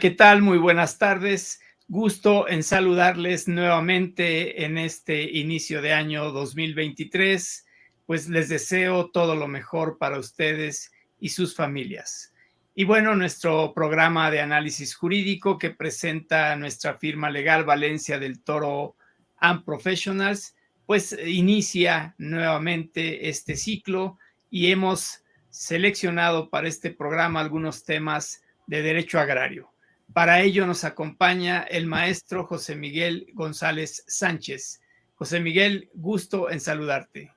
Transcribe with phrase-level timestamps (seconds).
[0.00, 0.40] ¿qué tal?
[0.40, 1.60] Muy buenas tardes.
[1.86, 7.66] Gusto en saludarles nuevamente en este inicio de año 2023.
[8.06, 12.32] Pues les deseo todo lo mejor para ustedes y sus familias.
[12.74, 18.96] Y bueno, nuestro programa de análisis jurídico que presenta nuestra firma legal Valencia del Toro
[19.36, 20.56] and Professionals,
[20.86, 29.20] pues inicia nuevamente este ciclo y hemos seleccionado para este programa algunos temas de derecho
[29.20, 29.69] agrario.
[30.12, 34.80] Para ello nos acompaña el maestro José Miguel González Sánchez.
[35.14, 37.32] José Miguel, gusto en saludarte.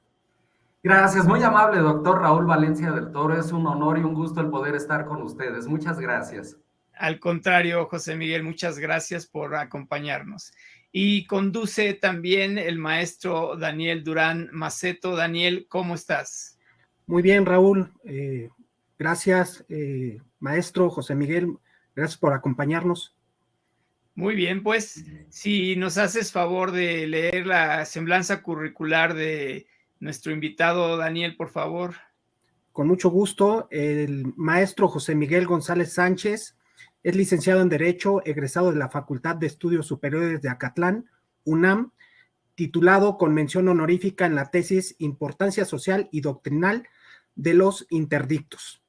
[0.82, 3.40] Gracias, muy amable doctor Raúl Valencia del Toro.
[3.40, 5.68] Es un honor y un gusto el poder estar con ustedes.
[5.68, 6.58] Muchas gracias.
[6.96, 10.52] Al contrario, José Miguel, muchas gracias por acompañarnos.
[10.92, 15.16] Y conduce también el maestro Daniel Durán Maceto.
[15.16, 16.58] Daniel, ¿cómo estás?
[17.06, 17.92] Muy bien, Raúl.
[18.03, 18.50] Eh,
[18.97, 21.58] gracias, eh, maestro José Miguel.
[21.96, 23.16] Gracias por acompañarnos.
[24.16, 29.66] Muy bien, pues si nos haces favor de leer la semblanza curricular de
[30.00, 31.96] nuestro invitado Daniel, por favor.
[32.72, 36.56] Con mucho gusto, el maestro José Miguel González Sánchez
[37.02, 41.09] es licenciado en Derecho, egresado de la Facultad de Estudios Superiores de Acatlán,
[41.44, 41.92] UNAM,
[42.56, 46.88] titulado con mención honorífica en la tesis Importancia Social y Doctrinal
[47.36, 48.83] de los Interdictos.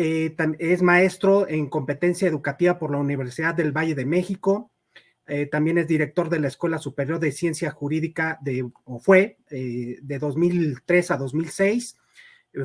[0.00, 4.70] Eh, es maestro en competencia educativa por la Universidad del Valle de México.
[5.26, 9.98] Eh, también es director de la Escuela Superior de Ciencia Jurídica de, o fue, eh,
[10.00, 11.96] de 2003 a 2006.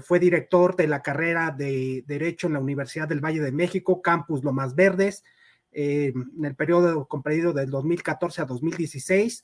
[0.02, 4.44] fue director de la carrera de Derecho en la Universidad del Valle de México, Campus
[4.44, 5.24] Lomas Verdes,
[5.72, 9.44] en el periodo comprendido del 2014 a 2016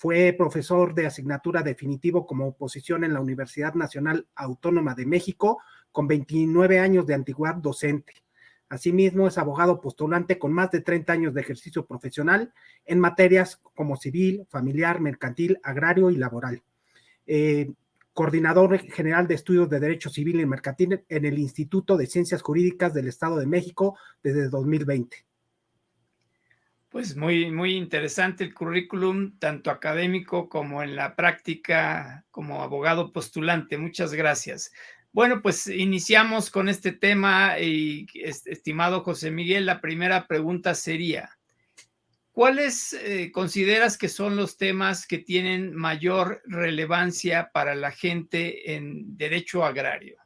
[0.00, 5.60] fue profesor de asignatura definitivo como oposición en la Universidad Nacional Autónoma de México,
[5.92, 8.14] con 29 años de antigüedad docente.
[8.68, 12.52] Asimismo, es abogado postulante con más de 30 años de ejercicio profesional
[12.86, 16.62] en materias como civil, familiar, mercantil, agrario y laboral.
[17.26, 17.72] Eh,
[18.12, 22.94] coordinador general de estudios de Derecho Civil y Mercantil en el Instituto de Ciencias Jurídicas
[22.94, 25.24] del Estado de México desde 2020.
[26.90, 33.78] Pues muy, muy interesante el currículum, tanto académico como en la práctica como abogado postulante.
[33.78, 34.72] Muchas gracias.
[35.12, 41.36] Bueno, pues iniciamos con este tema y estimado José Miguel, la primera pregunta sería,
[42.30, 49.16] ¿cuáles eh, consideras que son los temas que tienen mayor relevancia para la gente en
[49.16, 50.16] derecho agrario?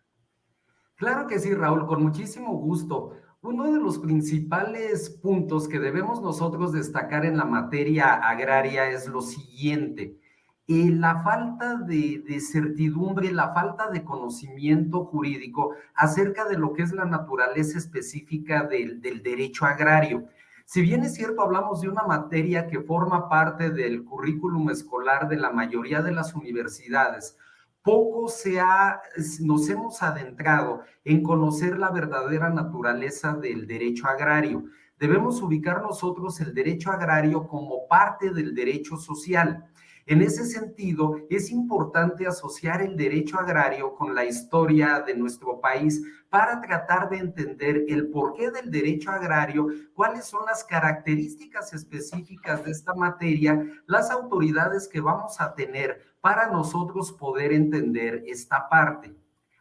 [0.97, 3.17] Claro que sí, Raúl, con muchísimo gusto.
[3.41, 9.23] Uno de los principales puntos que debemos nosotros destacar en la materia agraria es lo
[9.23, 10.19] siguiente
[10.67, 16.93] y la falta de, certidumbre, la falta de conocimiento jurídico acerca de lo que es
[16.93, 20.25] la naturaleza específica del, del derecho agrario.
[20.65, 25.37] Si bien es cierto, hablamos de una materia que forma parte del currículum escolar de
[25.37, 27.37] la mayoría de las universidades,
[27.85, 29.03] poco se ha,
[29.41, 34.65] nos hemos adentrado en conocer la verdadera naturaleza del derecho agrario.
[34.99, 39.67] Debemos ubicar nosotros el derecho agrario como parte del derecho social.
[40.07, 46.03] En ese sentido, es importante asociar el derecho agrario con la historia de nuestro país
[46.29, 52.73] para tratar de entender el porqué del derecho agrario, cuáles son las características específicas de
[52.73, 59.15] esta materia, las autoridades que vamos a tener para nosotros poder entender esta parte.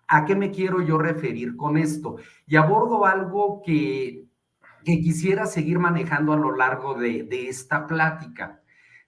[0.07, 2.17] ¿A qué me quiero yo referir con esto?
[2.45, 4.27] Y abordo algo que,
[4.83, 8.62] quisiera seguir manejando a lo largo de, de esta plática.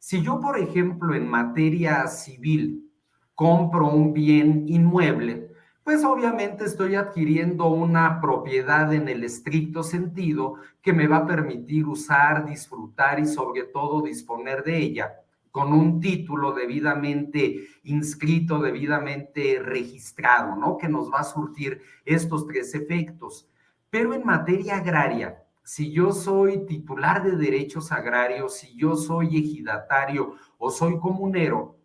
[0.07, 2.91] Si yo, por ejemplo, en materia civil
[3.33, 5.49] compro un bien inmueble,
[5.83, 11.87] pues obviamente estoy adquiriendo una propiedad en el estricto sentido que me va a permitir
[11.87, 15.11] usar, disfrutar y sobre todo disponer de ella
[15.49, 20.77] con un título debidamente inscrito, debidamente registrado, ¿no?
[20.77, 23.49] Que nos va a surtir estos tres efectos.
[23.89, 30.35] Pero en materia agraria, si yo soy titular de derechos agrarios, si yo soy ejidatario
[30.59, 31.75] o soy comunero,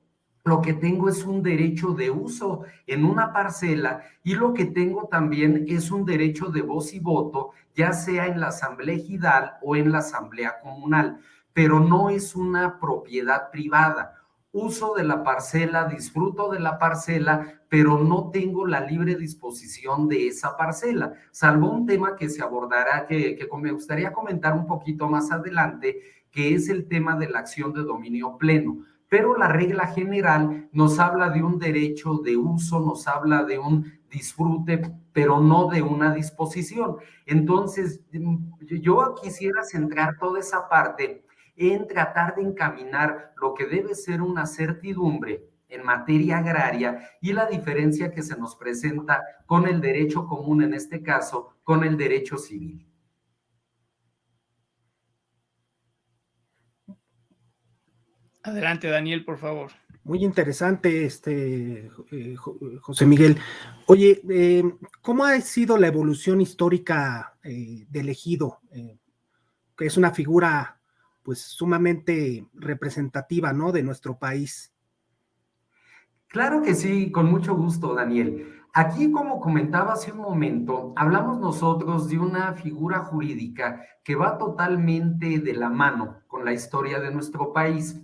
[0.45, 5.09] lo que tengo es un derecho de uso en una parcela y lo que tengo
[5.09, 9.75] también es un derecho de voz y voto, ya sea en la asamblea ejidal o
[9.77, 11.19] en la asamblea comunal,
[11.55, 14.20] pero no es una propiedad privada
[14.53, 20.27] uso de la parcela, disfruto de la parcela, pero no tengo la libre disposición de
[20.27, 25.31] esa parcela, salvo un tema que se abordará, que, me gustaría comentar un poquito más
[25.31, 26.01] adelante,
[26.31, 28.79] que es el tema de la acción de dominio pleno.
[29.09, 33.93] Pero la regla general nos habla de un derecho de uso, nos habla de un
[34.09, 34.81] disfrute,
[35.13, 36.97] pero no de una disposición.
[37.27, 38.01] Entonces,
[38.61, 41.25] yo quisiera centrar toda esa parte
[41.61, 47.45] en tratar de encaminar lo que debe ser una certidumbre en materia agraria y la
[47.47, 52.39] diferencia que se nos presenta con el derecho común, en este caso, con el derecho
[52.39, 52.87] civil.
[58.43, 59.71] Adelante, Daniel, por favor.
[60.03, 62.37] Muy interesante, este eh,
[62.81, 63.37] José Miguel.
[63.85, 64.63] Oye, eh,
[65.03, 68.61] ¿cómo ha sido la evolución histórica eh, del ejido?
[69.77, 70.80] que es una figura,
[71.23, 73.73] pues, sumamente representativa, ¿no?
[73.73, 74.73] De nuestro país.
[76.29, 78.61] Claro que sí, con mucho gusto, Daniel.
[78.73, 85.41] Aquí, como comentaba hace un momento, hablamos nosotros de una figura jurídica que va totalmente
[85.41, 87.97] de la mano con la historia de nuestro país.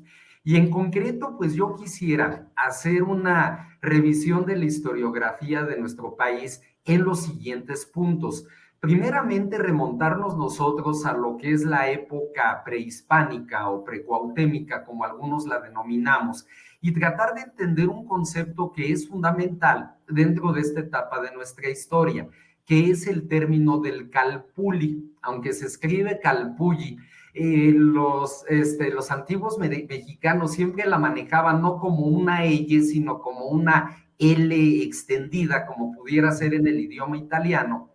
[0.43, 6.61] Y en concreto, pues yo quisiera hacer una revisión de la historiografía de nuestro país
[6.85, 8.45] en los siguientes puntos.
[8.81, 15.61] Primeramente, remontarnos nosotros a lo que es la época prehispánica o precuautémica, como algunos la
[15.61, 16.47] denominamos,
[16.81, 21.71] y tratar de entender un concepto que es fundamental dentro de esta etapa de nuestra
[21.71, 22.29] historia,
[22.65, 26.99] que es el término del calpuli, aunque se escribe calpulli.
[27.33, 33.47] Eh, los, este, los antiguos mexicanos siempre la manejaban no como una L, sino como
[33.47, 37.91] una L extendida, como pudiera ser en el idioma italiano.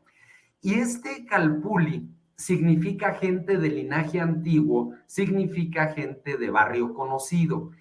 [0.62, 7.72] Y este calpuli significa gente de linaje antiguo, significa gente de barrio conocido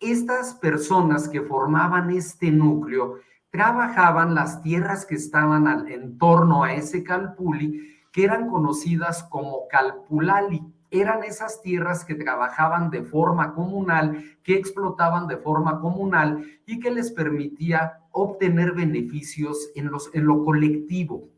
[0.00, 3.16] estas personas que formaban este núcleo
[3.50, 10.62] trabajaban las tierras que estaban en torno a ese calpuli, que eran conocidas como calpulali.
[10.90, 16.90] Eran esas tierras que trabajaban de forma comunal, que explotaban de forma comunal y que
[16.90, 21.28] les permitía obtener beneficios en, los, en lo colectivo.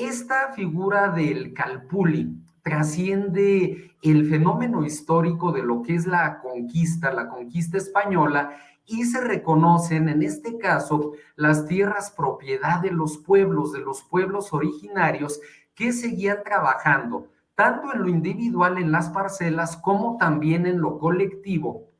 [0.00, 7.28] Esta figura del calpuli trasciende el fenómeno histórico de lo que es la conquista, la
[7.28, 8.56] conquista española,
[8.86, 14.54] y se reconocen en este caso las tierras propiedad de los pueblos, de los pueblos
[14.54, 15.38] originarios
[15.74, 21.90] que seguían trabajando tanto en lo individual, en las parcelas, como también en lo colectivo,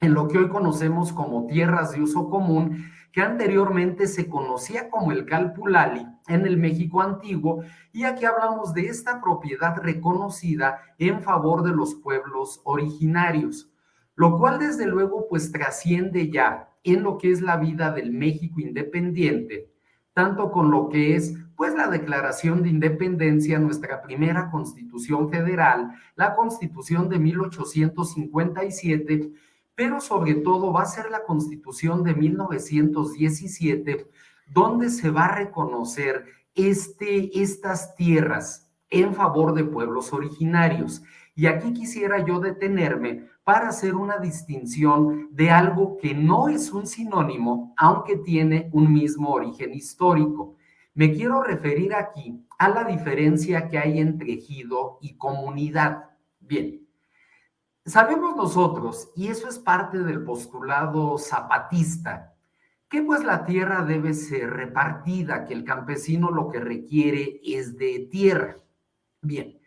[0.00, 5.12] en lo que hoy conocemos como tierras de uso común, que anteriormente se conocía como
[5.12, 11.62] el Calpulali en el México antiguo, y aquí hablamos de esta propiedad reconocida en favor
[11.62, 13.70] de los pueblos originarios,
[14.16, 18.60] lo cual desde luego pues trasciende ya en lo que es la vida del México
[18.60, 19.70] independiente,
[20.12, 26.34] tanto con lo que es pues la Declaración de Independencia, nuestra primera Constitución Federal, la
[26.34, 29.30] Constitución de 1857,
[29.74, 34.06] pero sobre todo va a ser la constitución de 1917,
[34.46, 41.02] donde se va a reconocer este, estas tierras en favor de pueblos originarios.
[41.34, 46.86] Y aquí quisiera yo detenerme para hacer una distinción de algo que no es un
[46.86, 50.56] sinónimo, aunque tiene un mismo origen histórico.
[50.94, 56.10] Me quiero referir aquí a la diferencia que hay entre ejido y comunidad.
[56.38, 56.83] Bien,
[57.86, 62.34] Sabemos nosotros, y eso es parte del postulado zapatista,
[62.88, 68.08] que pues la tierra debe ser repartida, que el campesino lo que requiere es de
[68.10, 68.56] tierra.
[69.20, 69.58] Bien,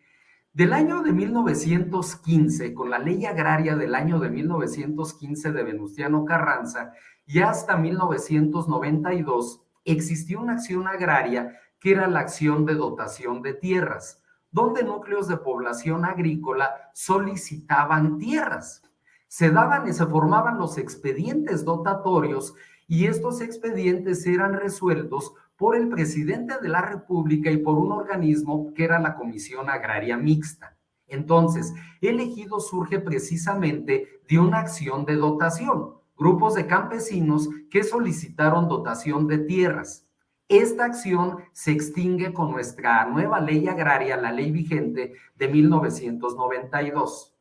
[0.52, 6.94] del año de 1915, con la ley agraria del año de 1915 de Venustiano Carranza,
[7.28, 14.24] y hasta 1992, existió una acción agraria que era la acción de dotación de tierras
[14.52, 18.82] donde núcleos de población agrícola solicitaban tierras.
[19.28, 22.56] Se daban y se formaban los expedientes dotatorios
[22.88, 28.74] y estos expedientes eran resueltos por el presidente de la República y por un organismo
[28.74, 30.78] que era la Comisión Agraria Mixta.
[31.08, 38.68] Entonces, el ejido surge precisamente de una acción de dotación, grupos de campesinos que solicitaron
[38.68, 40.07] dotación de tierras.
[40.50, 47.38] Esta acción se extingue con nuestra nueva ley agraria, la ley vigente de 1992.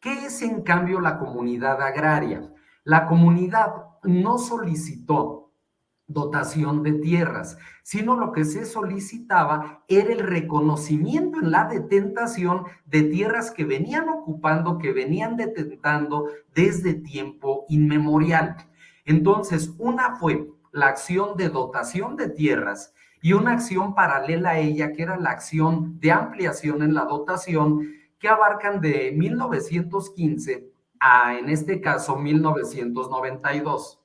[0.00, 2.50] ¿Qué es en cambio la comunidad agraria?
[2.84, 5.50] La comunidad no solicitó
[6.06, 13.02] dotación de tierras, sino lo que se solicitaba era el reconocimiento en la detentación de
[13.02, 18.56] tierras que venían ocupando, que venían detentando desde tiempo inmemorial.
[19.04, 24.92] Entonces, una fue la acción de dotación de tierras y una acción paralela a ella,
[24.92, 27.88] que era la acción de ampliación en la dotación,
[28.18, 34.00] que abarcan de 1915 a, en este caso, 1992.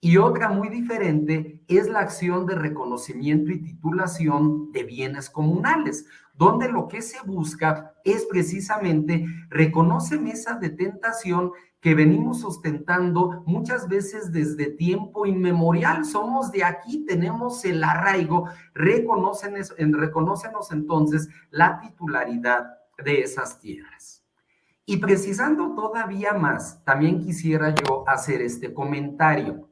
[0.00, 6.68] Y otra muy diferente es la acción de reconocimiento y titulación de bienes comunales, donde
[6.68, 11.52] lo que se busca es precisamente reconocer esa detentación
[11.82, 16.04] que venimos ostentando muchas veces desde tiempo inmemorial.
[16.04, 19.74] Somos de aquí, tenemos el arraigo, reconócenos
[20.70, 24.24] entonces la titularidad de esas tierras.
[24.86, 29.68] Y precisando todavía más, también quisiera yo hacer este comentario.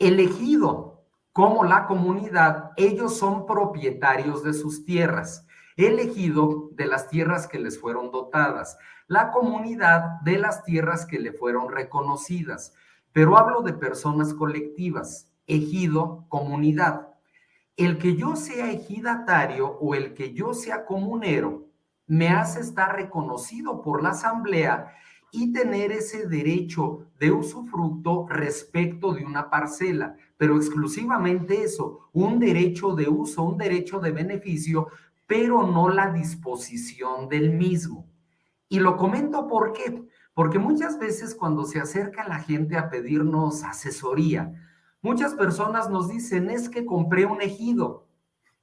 [0.00, 7.58] Elegido como la comunidad, ellos son propietarios de sus tierras, elegido de las tierras que
[7.58, 8.76] les fueron dotadas
[9.06, 12.72] la comunidad de las tierras que le fueron reconocidas.
[13.12, 17.08] Pero hablo de personas colectivas, ejido, comunidad.
[17.76, 21.66] El que yo sea ejidatario o el que yo sea comunero
[22.06, 24.92] me hace estar reconocido por la asamblea
[25.32, 32.94] y tener ese derecho de usufructo respecto de una parcela, pero exclusivamente eso, un derecho
[32.94, 34.88] de uso, un derecho de beneficio,
[35.26, 38.06] pero no la disposición del mismo.
[38.68, 43.62] Y lo comento por qué, porque muchas veces cuando se acerca la gente a pedirnos
[43.62, 44.52] asesoría,
[45.00, 48.08] muchas personas nos dicen, es que compré un ejido.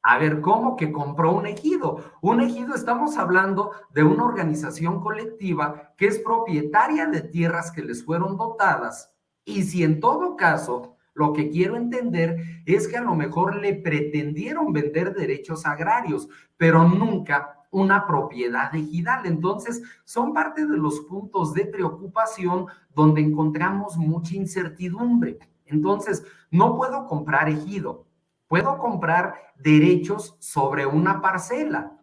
[0.04, 2.04] A ver, ¿cómo que compró un ejido?
[2.22, 8.04] Un ejido, estamos hablando de una organización colectiva que es propietaria de tierras que les
[8.04, 9.14] fueron dotadas.
[9.46, 13.74] Y si en todo caso, lo que quiero entender es que a lo mejor le
[13.76, 19.26] pretendieron vender derechos agrarios, pero nunca una propiedad ejidal.
[19.26, 25.40] Entonces, son parte de los puntos de preocupación donde encontramos mucha incertidumbre.
[25.66, 28.06] Entonces, no puedo comprar ejido,
[28.48, 31.98] puedo comprar derechos sobre una parcela.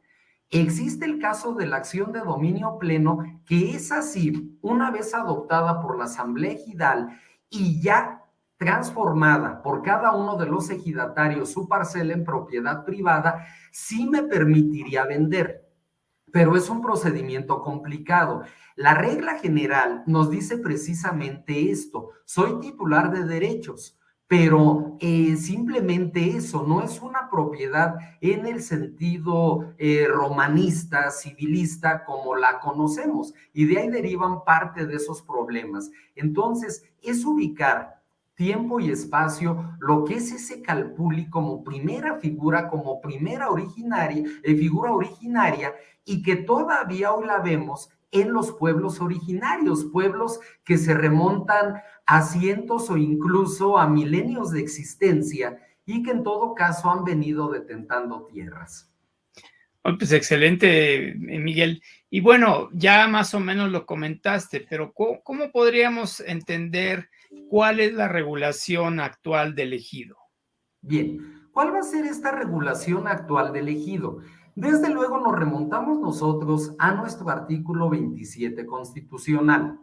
[0.50, 5.82] Existe el caso de la acción de dominio pleno, que es así, una vez adoptada
[5.82, 7.08] por la Asamblea Ejidal
[7.50, 8.22] y ya
[8.58, 15.04] transformada por cada uno de los ejidatarios su parcela en propiedad privada, sí me permitiría
[15.04, 15.64] vender.
[16.30, 18.42] Pero es un procedimiento complicado.
[18.76, 22.10] La regla general nos dice precisamente esto.
[22.24, 23.96] Soy titular de derechos,
[24.26, 32.36] pero eh, simplemente eso no es una propiedad en el sentido eh, romanista, civilista, como
[32.36, 33.32] la conocemos.
[33.54, 35.90] Y de ahí derivan parte de esos problemas.
[36.14, 37.97] Entonces, es ubicar
[38.38, 44.54] tiempo y espacio, lo que es ese calpuli como primera figura, como primera originaria, eh,
[44.54, 50.94] figura originaria, y que todavía hoy la vemos en los pueblos originarios, pueblos que se
[50.94, 57.02] remontan a cientos o incluso a milenios de existencia y que en todo caso han
[57.02, 58.94] venido detentando tierras.
[59.82, 61.82] Pues excelente, Miguel.
[62.08, 67.10] Y bueno, ya más o menos lo comentaste, pero cómo podríamos entender
[67.48, 70.16] ¿Cuál es la regulación actual del ejido?
[70.80, 74.18] Bien, ¿cuál va a ser esta regulación actual del ejido?
[74.54, 79.78] Desde luego nos remontamos nosotros a nuestro artículo 27 constitucional.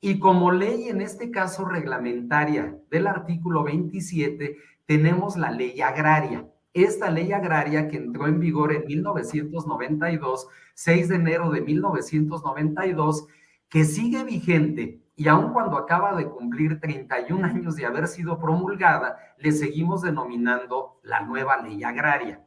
[0.00, 6.48] Y como ley, en este caso reglamentaria del artículo 27, tenemos la ley agraria.
[6.72, 13.26] Esta ley agraria que entró en vigor en 1992, 6 de enero de 1992,
[13.68, 19.16] que sigue vigente y aun cuando acaba de cumplir 31 años de haber sido promulgada,
[19.38, 22.44] le seguimos denominando la nueva ley agraria.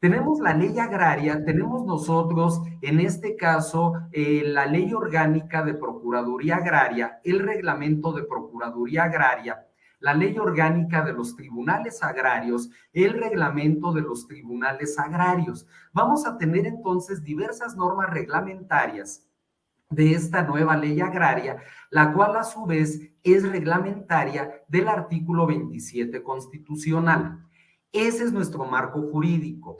[0.00, 6.56] Tenemos la ley agraria, tenemos nosotros, en este caso, eh, la ley orgánica de Procuraduría
[6.56, 9.66] Agraria, el reglamento de Procuraduría Agraria,
[9.98, 15.66] la ley orgánica de los tribunales agrarios, el reglamento de los tribunales agrarios.
[15.92, 19.29] Vamos a tener entonces diversas normas reglamentarias
[19.90, 21.56] de esta nueva ley agraria,
[21.90, 27.44] la cual a su vez es reglamentaria del artículo 27 constitucional.
[27.92, 29.76] Ese es nuestro marco jurídico.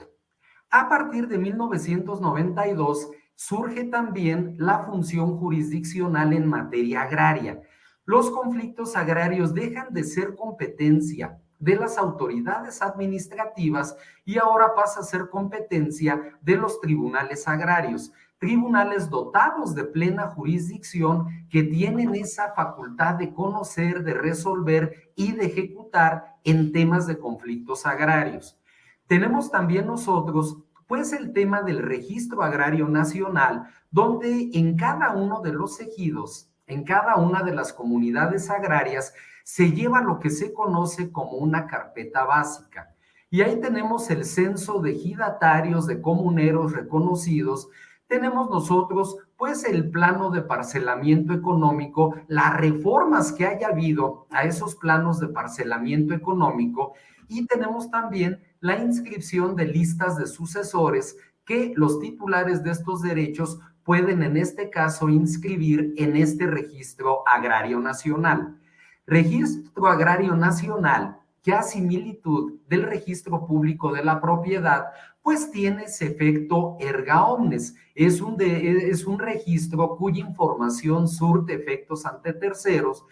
[0.69, 7.61] A partir de 1992 surge también la función jurisdiccional en materia agraria.
[8.03, 15.03] Los conflictos agrarios dejan de ser competencia de las autoridades administrativas y ahora pasa a
[15.03, 23.13] ser competencia de los tribunales agrarios tribunales dotados de plena jurisdicción que tienen esa facultad
[23.13, 28.59] de conocer, de resolver y de ejecutar en temas de conflictos agrarios.
[29.05, 30.57] Tenemos también nosotros,
[30.87, 36.83] pues, el tema del registro agrario nacional, donde en cada uno de los ejidos, en
[36.83, 42.25] cada una de las comunidades agrarias, se lleva lo que se conoce como una carpeta
[42.25, 42.95] básica.
[43.29, 47.69] Y ahí tenemos el censo de ejidatarios, de comuneros reconocidos,
[48.11, 54.75] tenemos nosotros pues el plano de parcelamiento económico, las reformas que haya habido a esos
[54.75, 56.91] planos de parcelamiento económico
[57.29, 61.15] y tenemos también la inscripción de listas de sucesores
[61.45, 67.79] que los titulares de estos derechos pueden en este caso inscribir en este registro agrario
[67.79, 68.59] nacional.
[69.07, 74.87] Registro agrario nacional que a similitud del registro público de la propiedad,
[75.21, 77.75] pues tiene ese efecto erga omnes.
[77.93, 83.05] Es un, es un registro cuya información surte efectos ante terceros.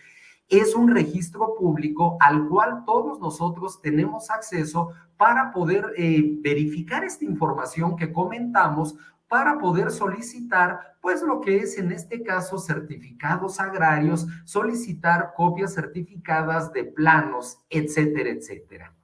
[0.48, 7.26] Es un registro público al cual todos nosotros tenemos acceso para poder eh, verificar esta
[7.26, 8.96] información que comentamos
[9.28, 16.74] para poder solicitar, pues lo que es en este caso certificados agrarios, solicitar copias certificadas
[16.74, 18.96] de planos, etcétera, etcétera.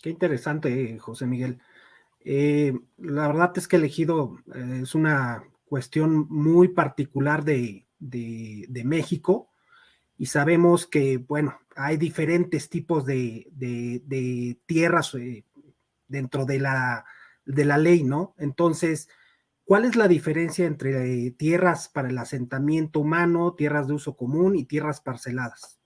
[0.00, 1.60] Qué interesante, José Miguel.
[2.20, 7.86] Eh, la verdad es que elegido eh, es una cuestión muy particular de,
[8.84, 9.50] México
[10.16, 15.44] y sabemos que, bueno, hay diferentes tipos de, tierras eh,
[16.06, 17.04] dentro de la
[17.48, 18.34] de la ley, ¿no?
[18.36, 19.08] Entonces,
[19.64, 24.64] ¿cuál es la diferencia entre tierras para el asentamiento humano, tierras de uso común y
[24.64, 25.80] tierras parceladas?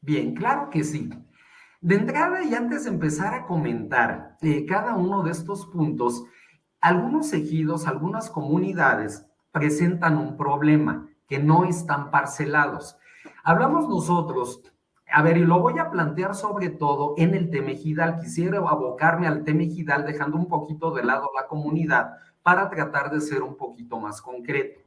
[0.00, 1.10] Bien, claro que sí.
[1.84, 6.24] De entrada y antes de empezar a comentar eh, cada uno de estos puntos,
[6.80, 12.96] algunos ejidos, algunas comunidades presentan un problema que no están parcelados.
[13.42, 14.62] Hablamos nosotros
[15.12, 18.18] a ver, y lo voy a plantear sobre todo en el temejidal.
[18.18, 23.42] Quisiera abocarme al temejidal dejando un poquito de lado la comunidad para tratar de ser
[23.42, 24.80] un poquito más concreto.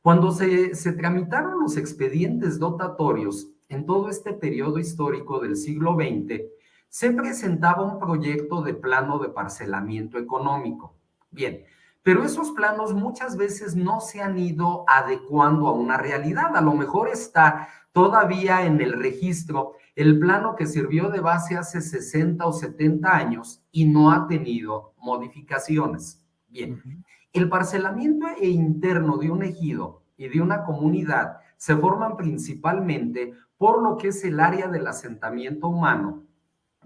[0.00, 6.42] Cuando se, se tramitaron los expedientes dotatorios en todo este periodo histórico del siglo XX,
[6.88, 10.94] se presentaba un proyecto de plano de parcelamiento económico.
[11.30, 11.64] Bien,
[12.04, 16.56] pero esos planos muchas veces no se han ido adecuando a una realidad.
[16.56, 21.80] A lo mejor está todavía en el registro el plano que sirvió de base hace
[21.80, 26.20] 60 o 70 años y no ha tenido modificaciones.
[26.48, 33.32] Bien, el parcelamiento e interno de un ejido y de una comunidad se forman principalmente
[33.58, 36.22] por lo que es el área del asentamiento humano,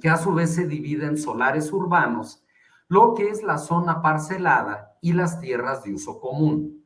[0.00, 2.44] que a su vez se divide en solares urbanos,
[2.88, 6.84] lo que es la zona parcelada y las tierras de uso común.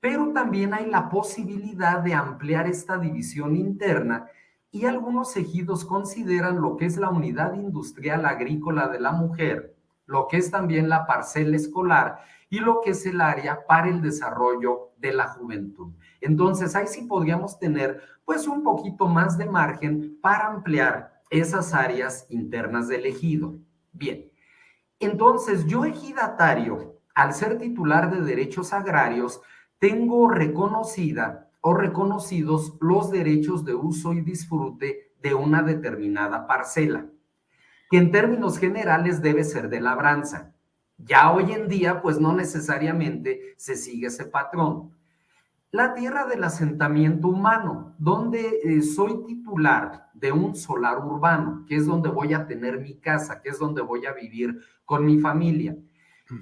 [0.00, 4.26] Pero también hay la posibilidad de ampliar esta división interna
[4.70, 10.26] y algunos ejidos consideran lo que es la unidad industrial agrícola de la mujer, lo
[10.28, 12.18] que es también la parcela escolar
[12.48, 15.92] y lo que es el área para el desarrollo de la juventud.
[16.22, 22.26] Entonces, ahí sí podríamos tener pues un poquito más de margen para ampliar esas áreas
[22.30, 23.56] internas del ejido.
[23.92, 24.30] Bien,
[24.98, 29.40] entonces yo ejidatario al ser titular de derechos agrarios,
[29.78, 37.06] tengo reconocida o reconocidos los derechos de uso y disfrute de una determinada parcela,
[37.90, 40.54] que en términos generales debe ser de labranza.
[40.98, 44.96] Ya hoy en día, pues no necesariamente se sigue ese patrón.
[45.72, 51.86] La tierra del asentamiento humano, donde eh, soy titular de un solar urbano, que es
[51.86, 55.74] donde voy a tener mi casa, que es donde voy a vivir con mi familia.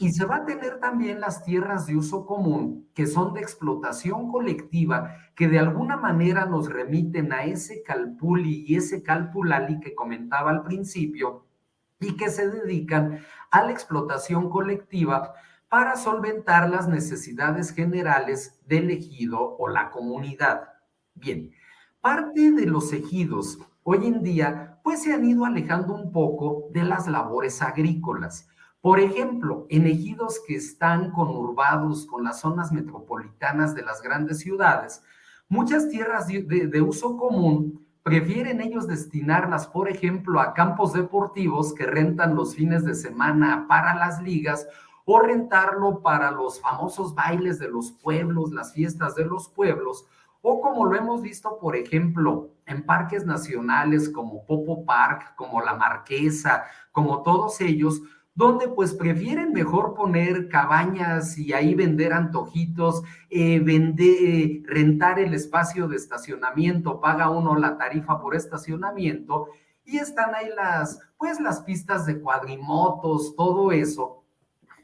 [0.00, 4.32] Y se va a tener también las tierras de uso común, que son de explotación
[4.32, 10.50] colectiva, que de alguna manera nos remiten a ese calpuli y ese calpulali que comentaba
[10.50, 11.44] al principio,
[12.00, 13.20] y que se dedican
[13.52, 15.34] a la explotación colectiva
[15.70, 20.68] para solventar las necesidades generales del ejido o la comunidad.
[21.14, 21.52] Bien,
[22.02, 26.84] parte de los ejidos hoy en día pues se han ido alejando un poco de
[26.84, 28.46] las labores agrícolas
[28.80, 35.02] por ejemplo, en ejidos que están conurbados con las zonas metropolitanas de las grandes ciudades,
[35.48, 42.34] muchas tierras de, uso común prefieren ellos destinarlas, por ejemplo, a campos deportivos que rentan
[42.34, 44.66] los fines de semana para las ligas
[45.12, 50.06] o rentarlo para los famosos bailes de los pueblos, las fiestas de los pueblos,
[50.40, 55.74] o como lo hemos visto, por ejemplo, en parques nacionales como Popo Park, como La
[55.74, 58.00] Marquesa, como todos ellos,
[58.36, 65.88] donde pues prefieren mejor poner cabañas y ahí vender antojitos, eh, vender, rentar el espacio
[65.88, 69.48] de estacionamiento, paga uno la tarifa por estacionamiento
[69.84, 74.19] y están ahí las, pues las pistas de cuadrimotos, todo eso.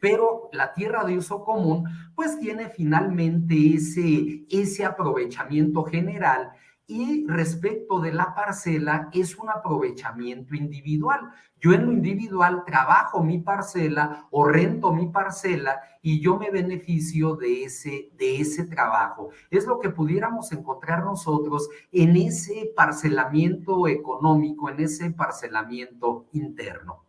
[0.07, 6.53] Pero la tierra de uso común pues tiene finalmente ese, ese aprovechamiento general
[6.87, 11.33] y respecto de la parcela es un aprovechamiento individual.
[11.59, 17.35] Yo en lo individual trabajo mi parcela o rento mi parcela y yo me beneficio
[17.35, 19.31] de ese, de ese trabajo.
[19.51, 27.06] Es lo que pudiéramos encontrar nosotros en ese parcelamiento económico, en ese parcelamiento interno.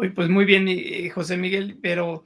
[0.00, 2.22] Hoy, pues muy bien, José Miguel, pero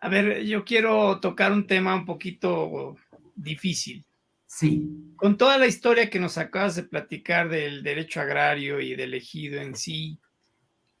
[0.00, 2.94] a ver, yo quiero tocar un tema un poquito
[3.34, 4.06] difícil.
[4.46, 4.88] Sí.
[5.16, 9.60] Con toda la historia que nos acabas de platicar del derecho agrario y del ejido
[9.60, 10.20] en sí,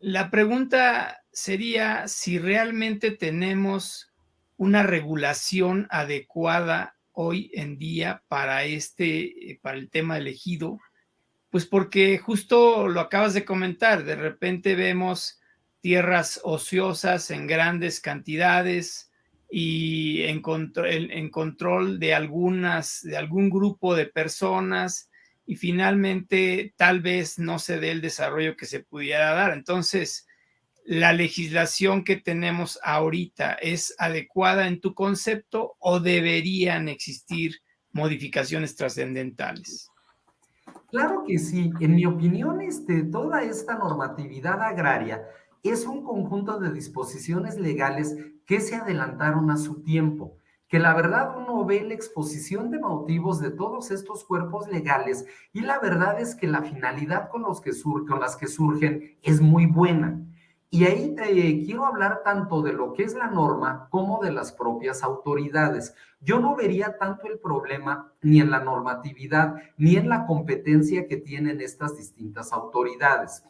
[0.00, 4.12] la pregunta sería si realmente tenemos
[4.56, 10.80] una regulación adecuada hoy en día para este, para el tema del ejido,
[11.48, 15.37] pues porque justo lo acabas de comentar, de repente vemos
[15.80, 19.08] tierras ociosas en grandes cantidades,
[19.50, 20.40] y en,
[21.30, 25.10] control de algunas, de algún grupo de personas
[25.46, 29.54] y finalmente tal vez no se dé el desarrollo que se pudiera dar.
[29.54, 30.26] Entonces,
[30.84, 37.56] la legislación que tenemos ahorita es adecuada en tu concepto o deberían existir
[37.92, 39.90] modificaciones trascendentales?
[40.90, 41.70] Claro que sí.
[41.80, 45.22] En mi opinión, este, toda esta normatividad agraria
[45.62, 48.16] es un conjunto de disposiciones legales
[48.46, 53.40] que se adelantaron a su tiempo, que la verdad uno ve la exposición de motivos
[53.40, 57.72] de todos estos cuerpos legales y la verdad es que la finalidad con, los que
[57.82, 60.24] con las que surgen es muy buena.
[60.70, 65.02] Y ahí quiero hablar tanto de lo que es la norma como de las propias
[65.02, 65.94] autoridades.
[66.20, 71.16] Yo no vería tanto el problema ni en la normatividad ni en la competencia que
[71.16, 73.42] tienen estas distintas autoridades.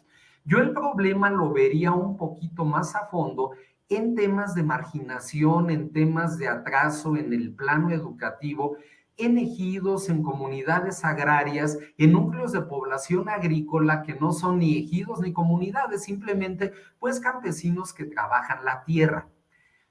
[0.48, 3.50] Yo el problema lo vería un poquito más a fondo
[3.90, 8.78] en temas de marginación, en temas de atraso en el plano educativo,
[9.18, 15.20] en ejidos, en comunidades agrarias, en núcleos de población agrícola que no son ni ejidos
[15.20, 19.28] ni comunidades, simplemente pues campesinos que trabajan la tierra.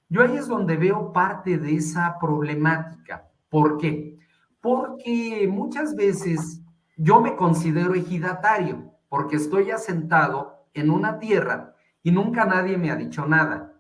[0.10, 3.30] Yo ahí es donde veo parte de esa problemática.
[3.50, 4.18] ¿Por qué?
[4.60, 6.64] Porque muchas veces
[6.96, 12.96] yo me considero ejidatario porque estoy asentado en una tierra y nunca nadie me ha
[12.96, 13.74] dicho nada.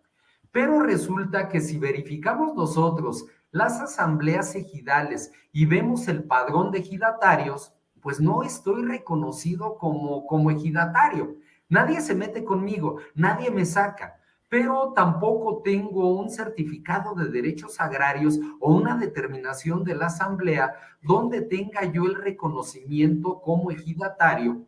[0.51, 7.73] Pero resulta que si verificamos nosotros las asambleas ejidales y vemos el padrón de ejidatarios,
[8.01, 11.35] pues no estoy reconocido como, como ejidatario.
[11.69, 18.39] Nadie se mete conmigo, nadie me saca, pero tampoco tengo un certificado de derechos agrarios
[18.59, 24.65] o una determinación de la asamblea donde tenga yo el reconocimiento como ejidatario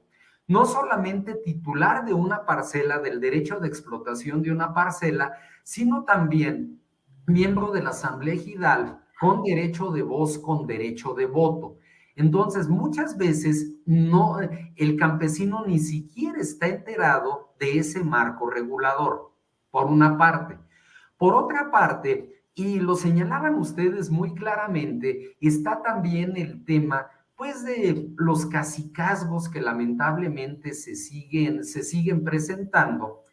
[0.49, 5.33] no solamente titular de una parcela, del derecho de explotación de una parcela,
[5.63, 6.81] sino también
[7.27, 11.77] miembro de la Asamblea Ejidal con derecho de voz, con derecho de voto.
[12.15, 14.39] Entonces, muchas veces no,
[14.75, 19.31] el campesino ni siquiera está enterado de ese marco regulador,
[19.69, 20.57] por una parte.
[21.17, 27.07] Por otra parte, y lo señalaban ustedes muy claramente, está también el tema
[27.39, 33.23] pues de los cacicazgos que lamentablemente se siguen, se siguen presentando,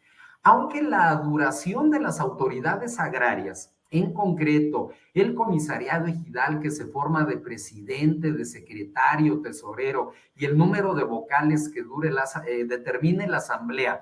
[0.41, 7.25] aunque la duración de las autoridades agrarias, en concreto el comisariado ejidal que se forma
[7.25, 13.27] de presidente, de secretario, tesorero y el número de vocales que dure la, eh, determine
[13.27, 13.99] la asamblea,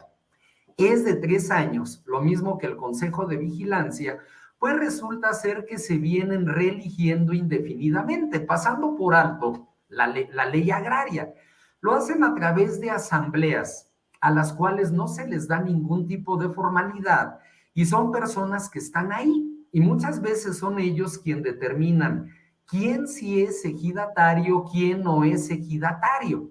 [0.78, 4.20] es de tres años, lo mismo que el Consejo de Vigilancia,
[4.60, 11.34] pues resulta ser que se vienen reeligiendo indefinidamente, pasando por alto la, ley agraria.
[11.82, 16.38] Lo hacen a través de asambleas a las cuales no se les da ningún tipo
[16.38, 17.40] de formalidad
[17.74, 22.32] y son personas que están ahí y muchas veces son ellos quien determinan
[22.66, 26.50] quién sí es ejidatario, quién no es ejidatario.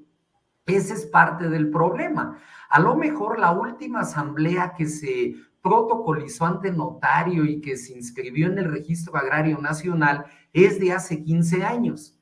[0.67, 2.39] Ese es parte del problema.
[2.71, 8.47] A lo mejor la última asamblea que se protocolizó ante notario y que se inscribió
[8.47, 12.14] en el Registro Agrario Nacional es de hace 15 años.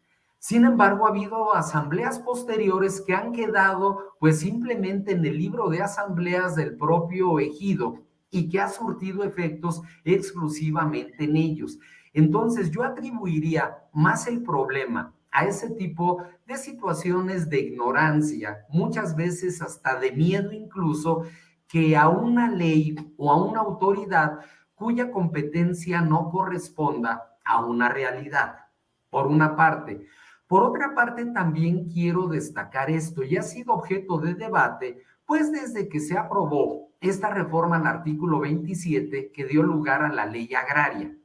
[0.45, 5.81] Sin embargo, ha habido asambleas posteriores que han quedado pues simplemente en el libro de
[5.81, 11.79] asambleas del propio ejido y que ha surtido efectos exclusivamente en ellos.
[12.13, 19.63] Entonces, yo atribuiría más el problema a ese tipo de situaciones de ignorancia, muchas veces
[19.63, 21.23] hasta de miedo incluso,
[21.69, 24.41] que a una ley o a una autoridad
[24.75, 28.57] cuya competencia no corresponda a una realidad,
[29.09, 30.05] por una parte.
[30.53, 35.89] Por otra parte, también quiero destacar esto, y ha sido objeto de debate, pues desde
[35.89, 41.17] que se aprobó esta reforma al artículo 27 que dio lugar a la ley agraria.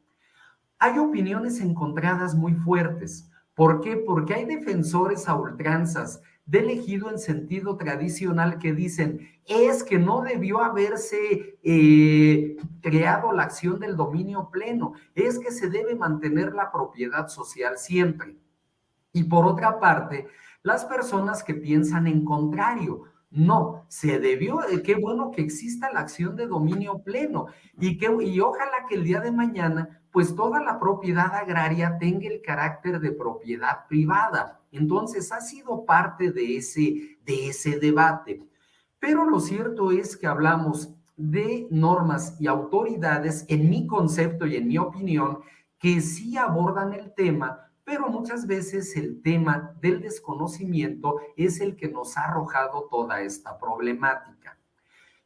[0.80, 3.98] Hay opiniones encontradas muy fuertes, ¿Por qué?
[3.98, 10.22] Porque hay defensores a ultranzas del ejido en sentido tradicional que dicen es que no
[10.22, 16.72] debió haberse eh, creado la acción del dominio pleno, es que se debe mantener la
[16.72, 18.38] propiedad social siempre.
[19.18, 20.28] Y por otra parte,
[20.62, 26.36] las personas que piensan en contrario, no, se debió, qué bueno que exista la acción
[26.36, 27.48] de dominio pleno
[27.80, 32.28] y, que, y ojalá que el día de mañana, pues toda la propiedad agraria tenga
[32.28, 34.62] el carácter de propiedad privada.
[34.72, 38.44] Entonces ha sido parte de ese, de ese debate.
[39.00, 44.68] Pero lo cierto es que hablamos de normas y autoridades, en mi concepto y en
[44.68, 45.40] mi opinión,
[45.80, 51.88] que sí abordan el tema, pero muchas veces el tema del desconocimiento es el que
[51.88, 54.58] nos ha arrojado toda esta problemática.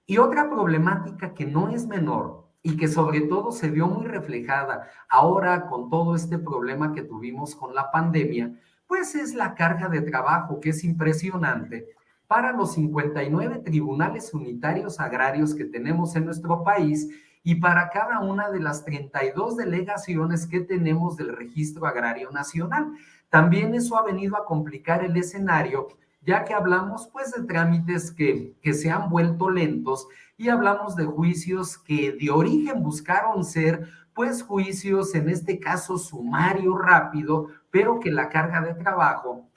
[0.05, 4.87] Y otra problemática que no es menor y que sobre todo se vio muy reflejada
[5.09, 8.53] ahora con todo este problema que tuvimos con la pandemia,
[8.85, 11.87] pues es la carga de trabajo que es impresionante
[12.27, 17.09] para los 59 tribunales unitarios agrarios que tenemos en nuestro país
[17.43, 22.93] y para cada una de las 32 delegaciones que tenemos del Registro Agrario Nacional.
[23.29, 25.87] También eso ha venido a complicar el escenario,
[26.21, 31.05] ya que hablamos pues de trámites que, que se han vuelto lentos y hablamos de
[31.05, 38.11] juicios que de origen buscaron ser pues juicios, en este caso sumario rápido, pero que
[38.11, 39.47] la carga de trabajo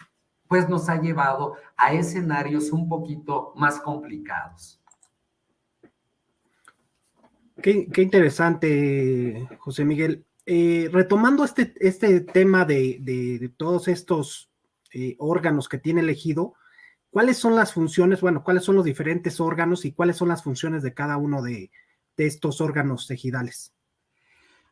[0.46, 4.83] pues nos ha llevado a escenarios un poquito más complicados.
[7.62, 10.26] Qué, interesante, José Miguel.
[10.46, 14.50] Eh, retomando este, este tema de, todos estos
[14.92, 16.54] eh, órganos que tiene elegido,
[17.10, 20.82] ¿cuáles son las funciones, bueno, cuáles son los diferentes órganos y cuáles son las funciones
[20.82, 21.70] de cada uno de,
[22.16, 23.72] de estos órganos ejidales?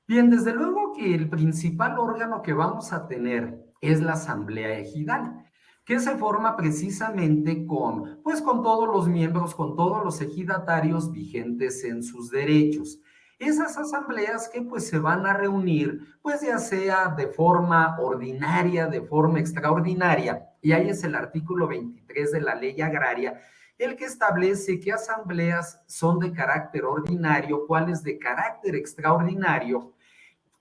[0.07, 5.47] Bien, desde luego que el principal órgano que vamos a tener es la Asamblea Ejidal
[5.85, 11.83] que se forma precisamente con, pues con todos los miembros, con todos los ejidatarios vigentes
[11.85, 13.01] en sus derechos.
[13.39, 19.03] Esas asambleas que pues se van a reunir, pues ya sea de forma ordinaria, de
[19.03, 23.41] forma extraordinaria, y ahí es el artículo 23 de la ley agraria,
[23.79, 29.93] el que establece que asambleas son de carácter ordinario, cuáles de carácter extraordinario,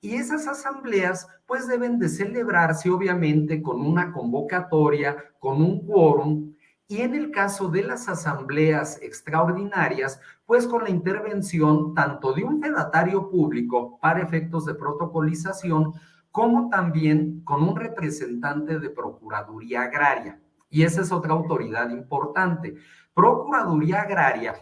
[0.02, 6.54] y esas asambleas pues deben de celebrarse obviamente con una convocatoria, con un quórum
[6.88, 12.62] y en el caso de las asambleas extraordinarias, pues con la intervención tanto de un
[12.62, 15.94] fedatario público para efectos de protocolización,
[16.32, 20.42] como también con un representante de Procuraduría Agraria.
[20.70, 22.76] Y esa es otra autoridad importante.
[23.14, 24.56] Procuraduría Agraria,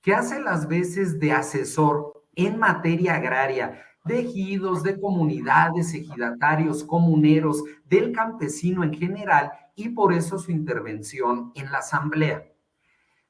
[0.00, 4.22] que hace las veces de asesor en materia agraria de
[4.82, 11.78] de comunidades, ejidatarios, comuneros, del campesino en general y por eso su intervención en la
[11.78, 12.44] asamblea.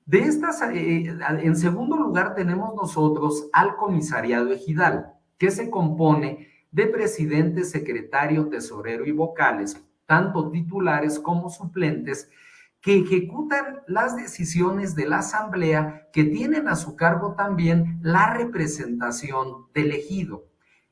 [0.05, 6.87] De estas, eh, en segundo lugar tenemos nosotros al comisariado ejidal, que se compone de
[6.87, 12.31] presidente, secretario, tesorero y vocales, tanto titulares como suplentes,
[12.81, 19.67] que ejecutan las decisiones de la asamblea que tienen a su cargo también la representación
[19.75, 20.45] del ejido.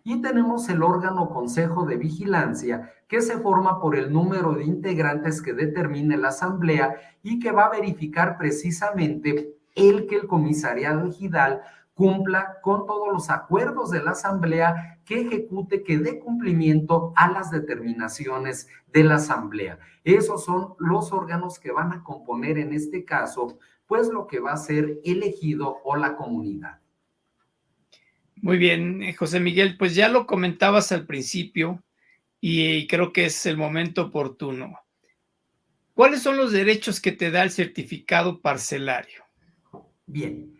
[0.06, 5.40] Y tenemos el órgano Consejo de Vigilancia, que se forma por el número de integrantes
[5.40, 11.62] que determine la Asamblea y que va a verificar precisamente el que el comisariado ejidal
[11.94, 17.50] cumpla con todos los acuerdos de la Asamblea, que ejecute, que dé cumplimiento a las
[17.50, 19.78] determinaciones de la Asamblea.
[20.04, 24.52] Esos son los órganos que van a componer en este caso, pues lo que va
[24.52, 26.83] a ser elegido o la comunidad.
[28.44, 31.83] Muy bien, eh, José Miguel, pues ya lo comentabas al principio
[32.42, 34.78] y creo que es el momento oportuno.
[35.94, 39.24] ¿Cuáles son los derechos que te da el certificado parcelario?
[40.04, 40.52] Bien,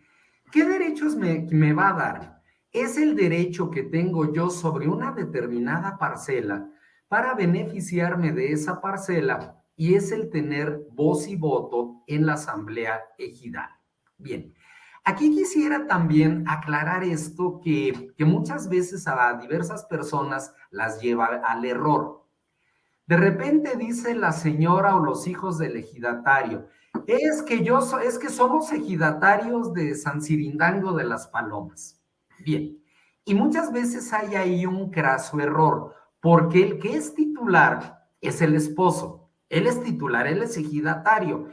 [0.51, 2.41] ¿qué derechos me, me va a dar?
[2.71, 6.67] Es el derecho que tengo yo sobre una determinada parcela
[7.07, 13.03] para beneficiarme de esa parcela y es el tener voz y voto en la asamblea
[13.19, 13.69] ejidal.
[14.17, 14.55] Bien,
[15.07, 22.25] Aquí quisiera también aclarar esto que, muchas veces a diversas personas las lleva al error.
[23.05, 26.67] De repente dice la señora o los hijos del ejidatario,
[27.05, 32.01] es que yo es que somos ejidatarios de San Cirindango de las Palomas.
[32.39, 32.81] Bien,
[33.25, 38.55] y muchas veces hay ahí un craso error, porque el que es titular es el
[38.55, 39.29] esposo.
[39.49, 41.49] Él es titular, él es ejidatario.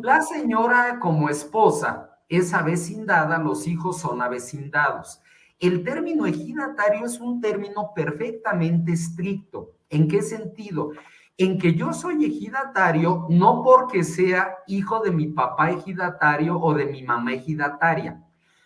[0.00, 5.20] La señora como esposa es avecindada, los hijos son avecindados.
[5.58, 9.72] El término ejidatario es un término perfectamente estricto.
[9.88, 10.90] ¿En qué sentido?
[11.36, 16.86] en que yo soy ejidatario no porque sea hijo de mi papá ejidatario o de
[16.86, 18.22] mi mamá ejidataria.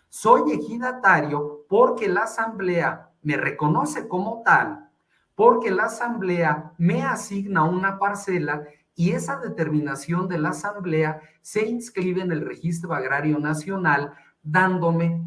[0.07, 4.89] Soy ejidatario porque la asamblea me reconoce como tal,
[5.35, 8.63] porque la asamblea me asigna una parcela
[8.99, 14.11] y esa determinación de la asamblea se inscribe en el registro agrario nacional
[14.43, 15.23] dándome,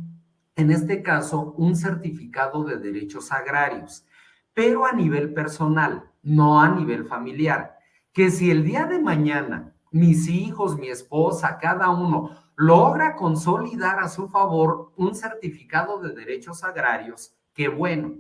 [0.57, 4.05] en este caso, un certificado de derechos agrarios,
[4.53, 7.79] pero a nivel personal no a nivel familiar.
[8.13, 14.09] Que si el día de mañana mis hijos, mi esposa, cada uno logra consolidar a
[14.11, 18.19] su favor un certificado de derechos agrarios, qué bueno.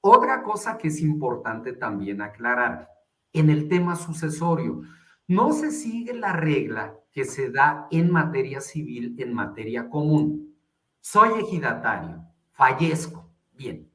[0.00, 2.91] Otra cosa que es importante también aclarar,
[3.32, 4.82] en el tema sucesorio,
[5.26, 10.54] no se sigue la regla que se da en materia civil, en materia común.
[11.00, 13.30] Soy ejidatario, fallezco.
[13.52, 13.88] Bien,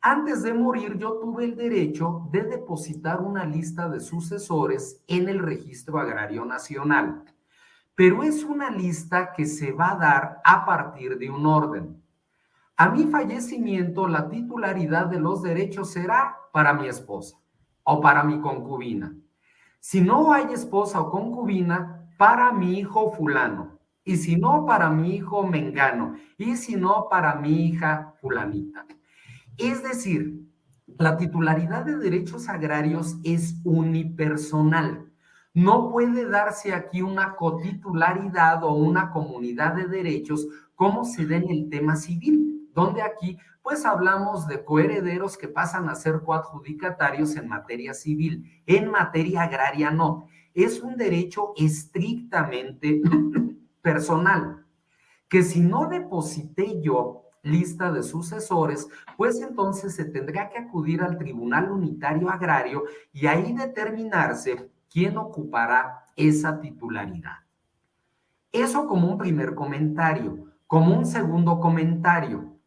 [0.00, 5.40] antes de morir, yo tuve el derecho de depositar una lista de sucesores en el
[5.40, 7.24] Registro Agrario Nacional,
[7.94, 12.00] pero es una lista que se va a dar a partir de un orden.
[12.76, 17.36] A mi fallecimiento, la titularidad de los derechos será para mi esposa
[17.90, 19.16] o para mi concubina.
[19.80, 23.78] Si no hay esposa o concubina, para mi hijo fulano.
[24.04, 26.14] Y si no, para mi hijo mengano.
[26.36, 28.84] Y si no, para mi hija fulanita.
[29.56, 30.38] Es decir,
[30.98, 35.10] la titularidad de derechos agrarios es unipersonal.
[35.54, 41.48] No puede darse aquí una cotitularidad o una comunidad de derechos como se da en
[41.48, 47.48] el tema civil, donde aquí pues hablamos de coherederos que pasan a ser coadjudicatarios en
[47.48, 48.62] materia civil.
[48.66, 50.28] En materia agraria no.
[50.54, 53.02] Es un derecho estrictamente
[53.82, 54.64] personal,
[55.28, 61.18] que si no deposité yo lista de sucesores, pues entonces se tendrá que acudir al
[61.18, 67.38] Tribunal Unitario Agrario y ahí determinarse quién ocupará esa titularidad.
[68.52, 70.46] Eso como un primer comentario.
[70.68, 72.57] Como un segundo comentario,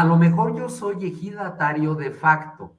[0.00, 2.74] a lo mejor yo soy ejidatario de facto,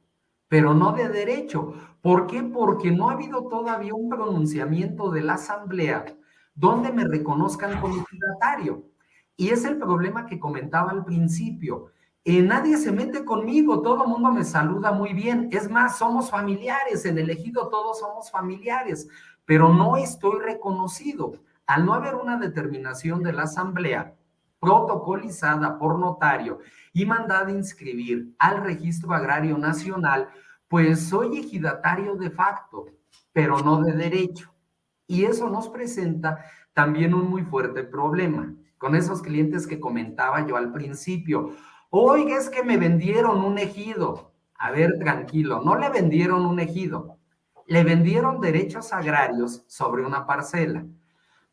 [0.47, 1.75] pero no de derecho.
[2.01, 2.41] ¿Por qué?
[2.41, 6.03] Porque no ha habido todavía un pronunciamiento de la Asamblea
[6.55, 8.85] donde me reconozcan como ejidatario.
[9.37, 11.91] Y es el problema que comentaba al principio.
[12.25, 15.47] Eh, nadie se mete conmigo, todo el mundo me saluda muy bien.
[15.51, 19.07] Es más, somos familiares, en el ejido todos somos familiares,
[19.45, 21.33] pero no estoy reconocido.
[21.67, 24.15] Al no haber una determinación de la asamblea
[24.61, 26.59] protocolizada por notario
[26.93, 30.29] y mandada a inscribir al registro agrario nacional,
[30.67, 32.85] pues soy ejidatario de facto,
[33.33, 34.53] pero no de derecho.
[35.07, 40.55] Y eso nos presenta también un muy fuerte problema con esos clientes que comentaba yo
[40.55, 41.55] al principio.
[41.89, 44.31] Oiga, es que me vendieron un ejido.
[44.55, 47.17] A ver, tranquilo, no le vendieron un ejido,
[47.65, 50.85] le vendieron derechos agrarios sobre una parcela.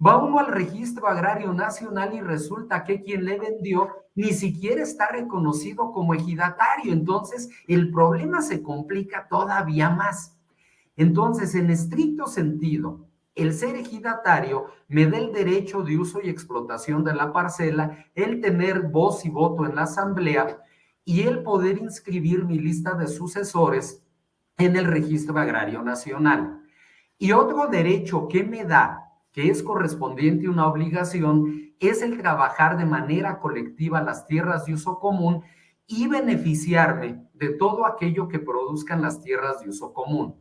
[0.05, 5.09] Va uno al registro agrario nacional y resulta que quien le vendió ni siquiera está
[5.09, 6.93] reconocido como ejidatario.
[6.93, 10.37] Entonces, el problema se complica todavía más.
[10.97, 17.05] Entonces, en estricto sentido, el ser ejidatario me da el derecho de uso y explotación
[17.05, 20.61] de la parcela, el tener voz y voto en la asamblea
[21.05, 24.05] y el poder inscribir mi lista de sucesores
[24.57, 26.63] en el registro agrario nacional.
[27.17, 32.85] Y otro derecho que me da, que es correspondiente una obligación, es el trabajar de
[32.85, 35.43] manera colectiva las tierras de uso común
[35.87, 40.37] y beneficiarme de todo aquello que produzcan las tierras de uso común.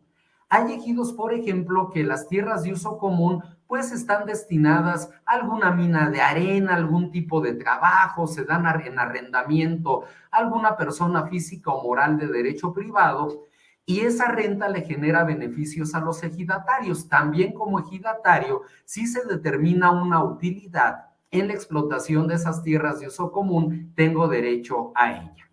[0.49, 5.71] Hay ejidos, por ejemplo, que las tierras de uso común pues están destinadas a alguna
[5.71, 11.83] mina de arena, algún tipo de trabajo, se dan en arrendamiento alguna persona física o
[11.83, 13.43] moral de derecho privado
[13.89, 17.07] y esa renta le genera beneficios a los ejidatarios.
[17.07, 23.07] También como ejidatario, si se determina una utilidad en la explotación de esas tierras de
[23.07, 25.49] uso común, tengo derecho a ella.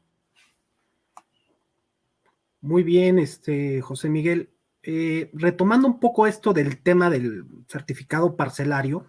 [2.60, 4.50] Muy bien, este José Miguel.
[4.82, 9.06] Eh, retomando un poco esto del tema del certificado parcelario,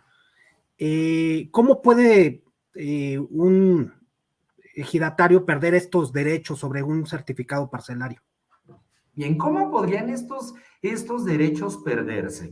[0.77, 2.43] eh, ¿cómo puede
[2.75, 3.91] eh, un
[4.75, 8.21] ejidatario perder estos derechos sobre un certificado parcelario?
[9.15, 12.49] Bien, ¿cómo podrían estos, estos derechos perderse?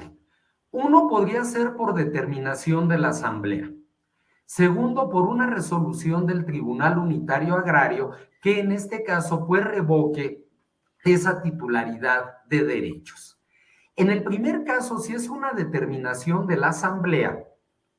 [0.72, 3.70] Uno podría ser por determinación de la Asamblea.
[4.46, 8.12] Segundo, por una resolución del Tribunal Unitario Agrario
[8.42, 10.48] que en este caso pues revoque
[11.04, 13.44] esa titularidad de derechos.
[13.98, 17.44] En el primer caso, si es una determinación de la Asamblea,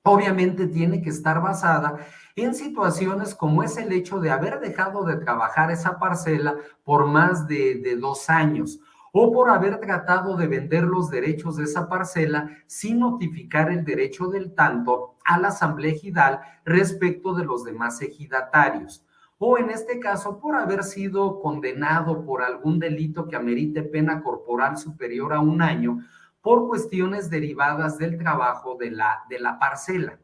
[0.05, 1.99] obviamente tiene que estar basada
[2.37, 7.47] en situaciones como es el hecho de haber dejado de trabajar esa parcela por más
[7.47, 8.81] de, dos años
[9.13, 14.27] o por haber tratado de vender los derechos de esa parcela sin notificar el derecho
[14.27, 19.07] del tanto a la asamblea ejidal respecto de los demás ejidatarios
[19.39, 24.77] o en este caso por haber sido condenado por algún delito que amerite pena corporal
[24.77, 26.01] superior a un año
[26.41, 30.19] por cuestiones derivadas del trabajo de la, de la parcela.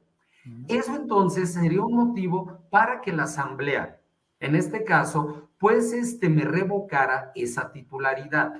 [0.69, 4.01] Eso entonces sería un motivo para que la asamblea,
[4.41, 8.55] en este caso, pues este me revocara esa titularidad.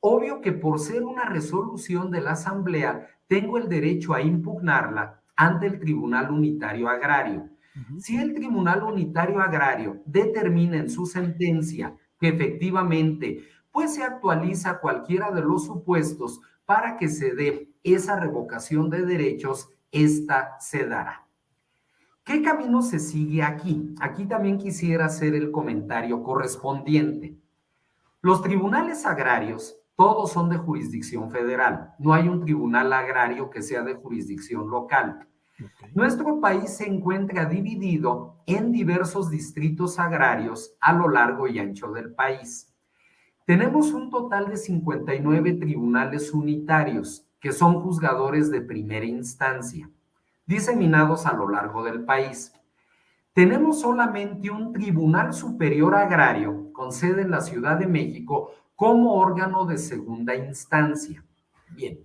[0.00, 5.66] Obvio que por ser una resolución de la Asamblea, tengo el derecho a impugnarla ante
[5.66, 7.48] el Tribunal Unitario Agrario.
[7.98, 15.30] Si el Tribunal Unitario Agrario determina en su sentencia que efectivamente pues se actualiza cualquiera
[15.30, 21.26] de los supuestos para que se dé esa revocación de derechos, esta se dará.
[22.24, 23.94] ¿Qué camino se sigue aquí?
[24.00, 27.36] Aquí también quisiera hacer el comentario correspondiente.
[28.20, 31.92] Los tribunales agrarios todos son de jurisdicción federal.
[31.98, 35.28] No hay un tribunal agrario que sea de jurisdicción local.
[35.94, 42.14] Nuestro país se encuentra dividido en diversos distritos agrarios a lo largo y ancho del
[42.14, 42.72] país.
[43.44, 49.90] Tenemos un total de 59 tribunales unitarios, que son juzgadores de primera instancia,
[50.46, 52.52] diseminados a lo largo del país.
[53.32, 59.66] Tenemos solamente un Tribunal Superior Agrario, con sede en la Ciudad de México, como órgano
[59.66, 61.24] de segunda instancia.
[61.70, 61.98] Bien,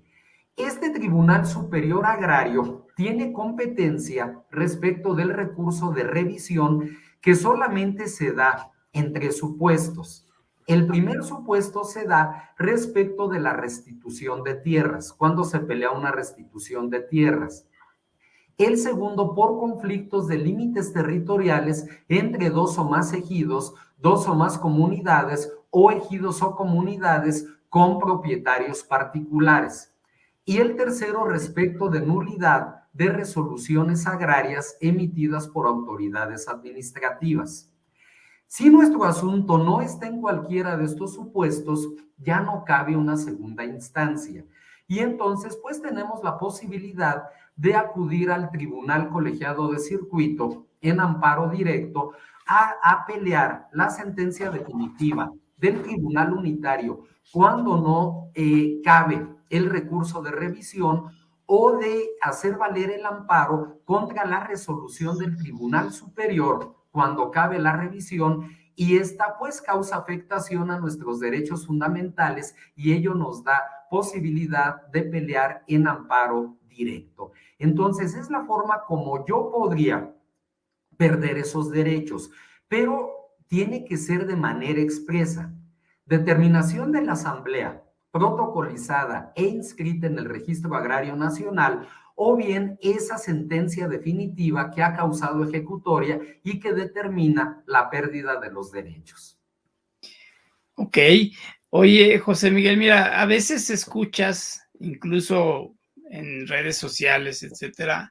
[0.55, 8.71] este Tribunal Superior Agrario tiene competencia respecto del recurso de revisión que solamente se da
[8.91, 10.26] entre supuestos.
[10.67, 16.11] El primer supuesto se da respecto de la restitución de tierras, cuando se pelea una
[16.11, 17.69] restitución de tierras.
[18.57, 24.57] El segundo por conflictos de límites territoriales entre dos o más ejidos, dos o más
[24.57, 29.95] comunidades o ejidos o comunidades con propietarios particulares.
[30.43, 37.71] Y el tercero respecto de nulidad de resoluciones agrarias emitidas por autoridades administrativas.
[38.47, 41.87] Si nuestro asunto no está en cualquiera de estos supuestos,
[42.17, 44.45] ya no cabe una segunda instancia.
[44.87, 47.23] Y entonces, pues tenemos la posibilidad
[47.57, 52.13] de acudir al Tribunal Colegiado de Circuito en amparo directo
[52.47, 60.21] a, a pelear la sentencia definitiva del Tribunal Unitario cuando no eh, cabe el recurso
[60.21, 61.11] de revisión
[61.45, 67.75] o de hacer valer el amparo contra la resolución del Tribunal Superior cuando cabe la
[67.75, 73.59] revisión y esta pues causa afectación a nuestros derechos fundamentales y ello nos da
[73.89, 77.31] posibilidad de pelear en amparo directo.
[77.57, 80.13] Entonces es la forma como yo podría
[80.95, 82.29] perder esos derechos,
[82.67, 83.09] pero
[83.47, 85.53] tiene que ser de manera expresa.
[86.05, 91.87] Determinación de la Asamblea protocolizada e inscrita en el Registro Agrario Nacional
[92.19, 98.51] o bien esa sentencia definitiva que ha causado ejecutoria y que determina la pérdida de
[98.51, 99.39] los derechos.
[100.73, 100.97] Ok.
[101.69, 105.75] Oye, José Miguel, mira, a veces escuchas, incluso
[106.09, 108.09] en redes sociales, etcétera,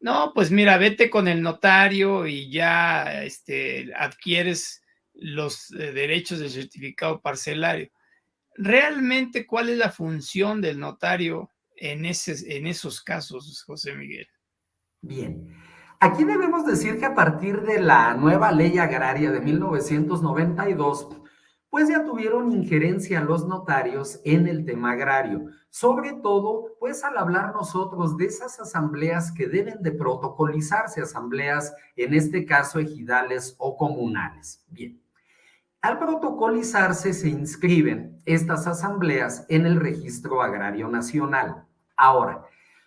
[0.00, 4.82] no, pues mira, vete con el notario y ya este, adquieres
[5.14, 7.88] los eh, derechos del certificado parcelario.
[8.56, 11.50] ¿Realmente cuál es la función del notario
[11.80, 12.04] en,
[12.66, 14.26] esos casos, José Miguel?
[15.00, 15.48] Bien.
[16.00, 21.08] Aquí debemos decir que a partir de la nueva ley agraria de 1992,
[21.70, 27.52] pues ya tuvieron injerencia los notarios en el tema agrario, sobre todo pues al hablar
[27.52, 34.64] nosotros de esas asambleas que deben de protocolizarse, asambleas en este caso ejidales o comunales.
[34.68, 35.02] Bien,
[35.80, 41.67] al protocolizarse se inscriben estas asambleas en el Registro Agrario Nacional.
[41.98, 42.46] Ahora,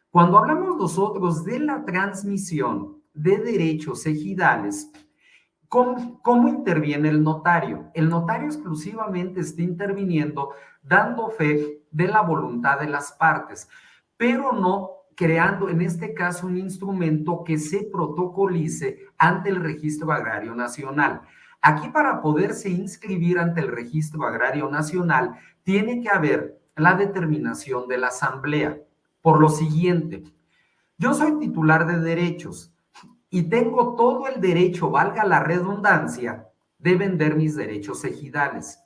[0.10, 4.92] cuando hablamos nosotros de la transmisión de derechos ejidales,
[5.72, 7.92] ¿Cómo, interviene el notario?
[7.94, 10.50] El notario exclusivamente está interviniendo
[10.84, 13.70] dando fe de la voluntad de las partes,
[14.18, 20.54] pero no creando en este caso un instrumento que se protocolice ante el Registro Agrario
[20.54, 21.22] Nacional.
[21.62, 27.98] Aquí para poderse inscribir ante el Registro Agrario Nacional tiene que haber la determinación de
[27.98, 28.78] la Asamblea.
[29.22, 30.24] Por lo siguiente,
[30.98, 32.74] yo soy titular de derechos
[33.30, 36.48] y tengo todo el derecho, valga la redundancia,
[36.80, 38.80] de vender mis derechos ejidales.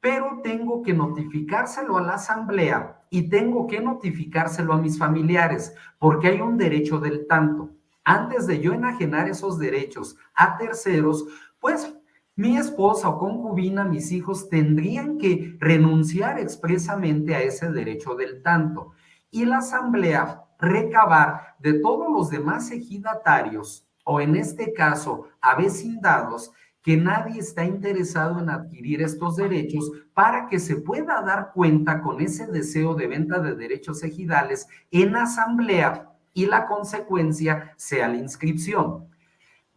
[0.00, 6.28] Pero tengo que notificárselo a la asamblea y tengo que notificárselo a mis familiares, porque
[6.28, 7.70] hay un derecho del tanto.
[8.04, 11.26] Antes de yo enajenar esos derechos a terceros,
[11.60, 11.92] pues
[12.36, 18.92] mi esposa o concubina, mis hijos, tendrían que renunciar expresamente a ese derecho del tanto.
[19.30, 26.52] Y la asamblea recabar de todos los demás ejidatarios, o en este caso, avecindados,
[26.82, 32.20] que nadie está interesado en adquirir estos derechos para que se pueda dar cuenta con
[32.20, 39.08] ese deseo de venta de derechos ejidales en asamblea y la consecuencia sea la inscripción.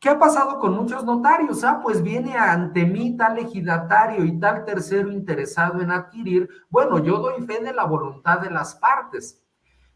[0.01, 1.63] ¿Qué ha pasado con muchos notarios?
[1.63, 6.49] Ah, pues viene ante mí tal ejidatario y tal tercero interesado en adquirir.
[6.71, 9.39] Bueno, yo doy fe de la voluntad de las partes,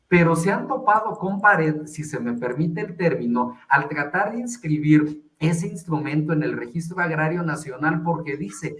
[0.08, 4.42] pero se han topado con pared, si se me permite el término, al tratar de
[4.42, 8.78] inscribir ese instrumento en el Registro Agrario Nacional porque dice,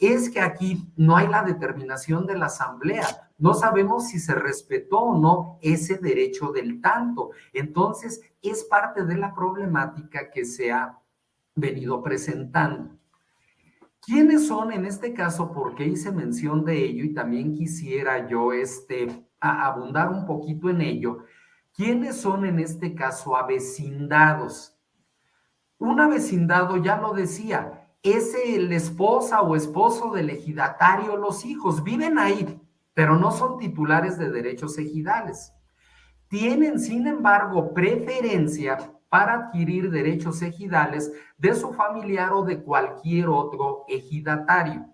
[0.00, 3.23] es que aquí no hay la determinación de la Asamblea.
[3.36, 7.30] No sabemos si se respetó o no ese derecho del tanto.
[7.52, 10.98] Entonces, es parte de la problemática que se ha
[11.54, 12.96] venido presentando.
[14.00, 15.52] ¿Quiénes son en este caso?
[15.52, 21.24] Porque hice mención de ello y también quisiera yo este, abundar un poquito en ello.
[21.74, 24.78] ¿Quiénes son en este caso avecindados?
[25.78, 32.18] Un avecindado, ya lo decía, es el esposa o esposo del ejidatario, los hijos, viven
[32.18, 32.60] ahí,
[32.94, 35.52] pero no son titulares de derechos ejidales.
[36.28, 38.78] Tienen, sin embargo, preferencia
[39.08, 44.86] para adquirir derechos ejidales de su familiar o de cualquier otro ejidatario.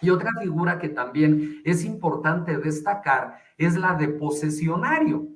[0.00, 5.26] Y otra figura que también es importante destacar es la de posesionario.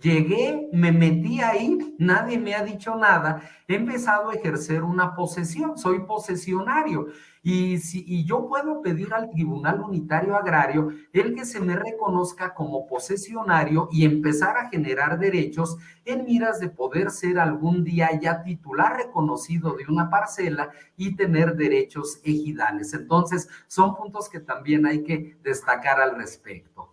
[0.00, 5.76] Llegué, me metí ahí, nadie me ha dicho nada, he empezado a ejercer una posesión,
[5.76, 7.08] soy posesionario.
[7.42, 12.54] Y, si, y yo puedo pedir al Tribunal Unitario Agrario el que se me reconozca
[12.54, 18.42] como posesionario y empezar a generar derechos en miras de poder ser algún día ya
[18.42, 22.94] titular reconocido de una parcela y tener derechos ejidales.
[22.94, 26.89] Entonces, son puntos que también hay que destacar al respecto.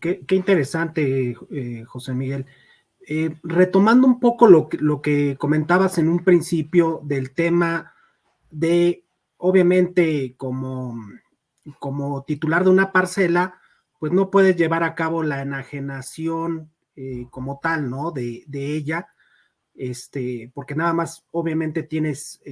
[0.00, 2.46] Qué, interesante, eh, José Miguel.
[3.06, 7.94] Eh, retomando un poco lo, lo, que comentabas en un principio del tema
[8.50, 9.06] de,
[9.38, 10.94] obviamente, como,
[11.78, 13.58] como titular de una parcela,
[13.98, 18.10] pues no puedes llevar a cabo la enajenación eh, como tal, ¿no?
[18.10, 19.08] De, de, ella,
[19.74, 22.42] este, porque nada más, obviamente, tienes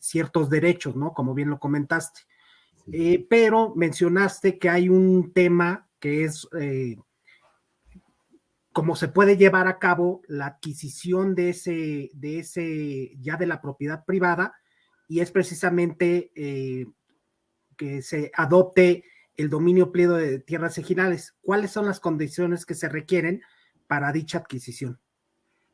[0.00, 1.14] ciertos derechos, ¿no?
[1.14, 2.22] Como bien lo comentaste.
[3.30, 6.96] pero mencionaste que hay un tema que es eh,
[8.72, 13.62] cómo se puede llevar a cabo la adquisición de ese, de ese, ya de la
[13.62, 14.52] propiedad privada,
[15.06, 16.86] y es precisamente eh,
[17.76, 19.04] que se adopte
[19.36, 21.36] el dominio pleno de tierras ejidales.
[21.40, 23.40] ¿Cuáles son las condiciones que se requieren
[23.86, 24.98] para dicha adquisición?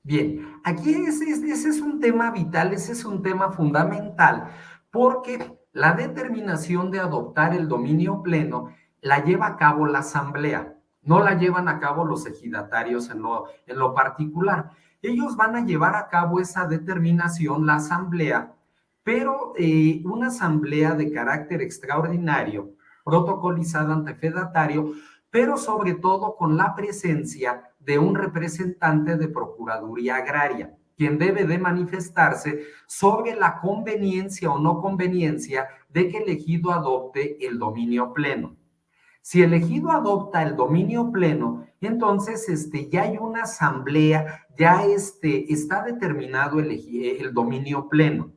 [0.03, 4.51] Bien, aquí ese es un tema vital, ese es un tema fundamental,
[4.91, 5.39] porque
[5.73, 11.35] la determinación de adoptar el dominio pleno la lleva a cabo la asamblea, no la
[11.35, 14.71] llevan a cabo los ejidatarios en lo, en lo particular.
[15.01, 18.55] Ellos van a llevar a cabo esa determinación, la asamblea,
[19.03, 22.75] pero eh, una asamblea de carácter extraordinario,
[23.05, 24.93] protocolizada ante fedatario,
[25.31, 31.57] pero sobre todo con la presencia de un representante de Procuraduría Agraria, quien debe de
[31.57, 38.58] manifestarse sobre la conveniencia o no conveniencia de que el ejido adopte el dominio pleno.
[39.21, 45.53] Si el ejido adopta el dominio pleno, entonces este, ya hay una asamblea, ya este,
[45.53, 48.33] está determinado el, el dominio pleno.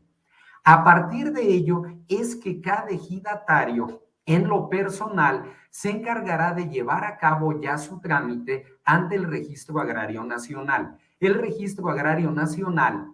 [0.63, 7.05] A partir de ello es que cada ejidatario en lo personal se encargará de llevar
[7.05, 10.97] a cabo ya su trámite ante el Registro Agrario Nacional.
[11.19, 13.11] El Registro Agrario Nacional,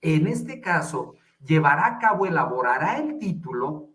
[0.00, 1.14] en este caso,
[1.44, 3.90] llevará a cabo, elaborará el título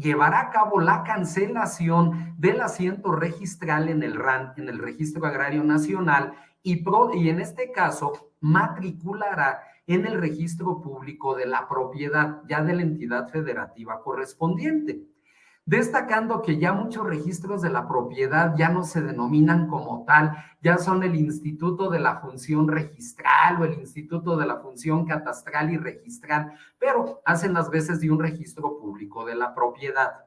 [0.00, 5.62] llevará a cabo la cancelación del asiento registral en el RAN, en el Registro Agrario
[5.62, 6.32] Nacional,
[6.62, 6.82] y,
[7.14, 12.82] y en este caso matriculará en el registro público de la propiedad ya de la
[12.82, 15.02] entidad federativa correspondiente
[15.64, 20.78] destacando que ya muchos registros de la propiedad ya no se denominan como tal, ya
[20.78, 25.76] son el Instituto de la Función Registral o el Instituto de la Función Catastral y
[25.76, 30.26] Registral, pero hacen las veces de un registro público de la propiedad.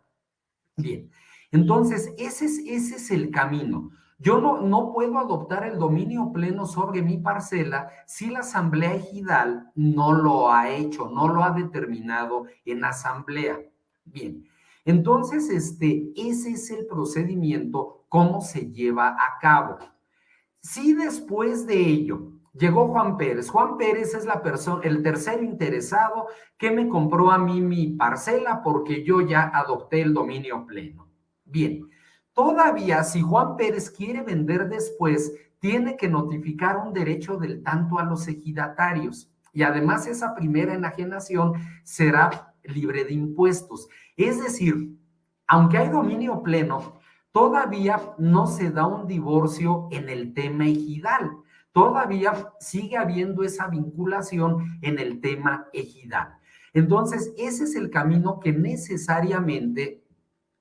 [0.77, 1.09] Bien,
[1.51, 3.91] entonces ese es, ese es el camino.
[4.19, 9.71] Yo no, no puedo adoptar el dominio pleno sobre mi parcela si la asamblea ejidal
[9.75, 13.59] no lo ha hecho, no lo ha determinado en asamblea.
[14.05, 14.45] Bien,
[14.85, 19.77] entonces, este, ese es el procedimiento, cómo se lleva a cabo.
[20.61, 23.49] Si después de ello Llegó Juan Pérez.
[23.49, 28.61] Juan Pérez es la persona, el tercer interesado que me compró a mí mi parcela
[28.61, 31.07] porque yo ya adopté el dominio pleno.
[31.45, 31.89] Bien,
[32.31, 38.03] todavía si Juan Pérez quiere vender después, tiene que notificar un derecho del tanto a
[38.03, 39.31] los ejidatarios.
[39.51, 41.53] Y además esa primera enajenación
[41.83, 43.87] será libre de impuestos.
[44.17, 44.97] Es decir,
[45.47, 46.99] aunque hay dominio pleno,
[47.31, 51.43] todavía no se da un divorcio en el tema ejidal
[51.73, 56.37] todavía sigue habiendo esa vinculación en el tema ejidal.
[56.73, 60.03] Entonces, ese es el camino que necesariamente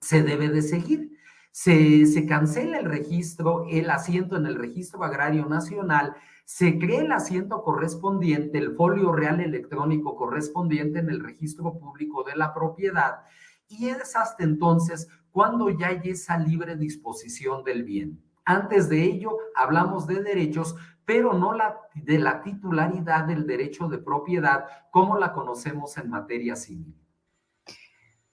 [0.00, 1.12] se debe de seguir.
[1.52, 7.12] Se, se, cancela el registro, el asiento en el registro agrario nacional, se crea el
[7.12, 13.22] asiento correspondiente, el folio real electrónico correspondiente en el registro público de la propiedad,
[13.68, 18.22] y es hasta entonces cuando ya hay esa libre disposición del bien.
[18.44, 21.52] Antes de ello, hablamos de derechos, pero no
[21.94, 26.94] de la titularidad del derecho de propiedad como la conocemos en materia civil.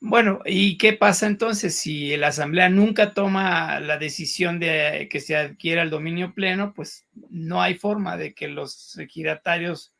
[0.01, 5.35] Bueno, ¿y qué pasa entonces si la Asamblea nunca toma la decisión de que se
[5.35, 6.73] adquiera el dominio pleno?
[6.73, 9.93] Pues no hay forma de que los ejidatarios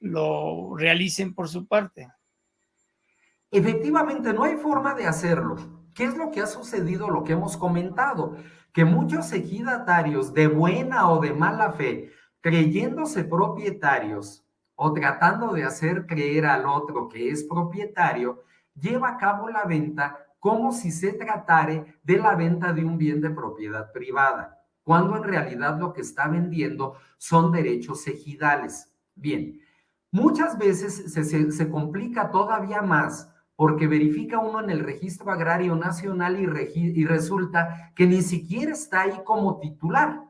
[0.00, 2.08] lo realicen por su parte.
[3.52, 5.56] Efectivamente, no hay forma de hacerlo.
[5.94, 8.36] ¿Qué es lo que ha sucedido, lo que hemos comentado?
[8.72, 14.44] Que muchos ejidatarios de buena o de mala fe, creyéndose propietarios
[14.74, 18.42] o tratando de hacer creer al otro que es propietario,
[18.80, 23.20] lleva a cabo la venta como si se tratare de la venta de un bien
[23.20, 28.92] de propiedad privada, cuando en realidad lo que está vendiendo son derechos ejidales.
[29.14, 29.60] Bien,
[30.10, 35.74] muchas veces se, se, se complica todavía más porque verifica uno en el registro agrario
[35.74, 40.22] nacional y, resulta que ni siquiera está ahí como titular.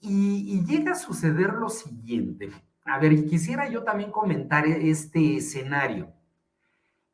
[0.00, 2.50] Y, y, llega a suceder lo siguiente.
[2.84, 6.12] A ver, quisiera yo también comentar este escenario.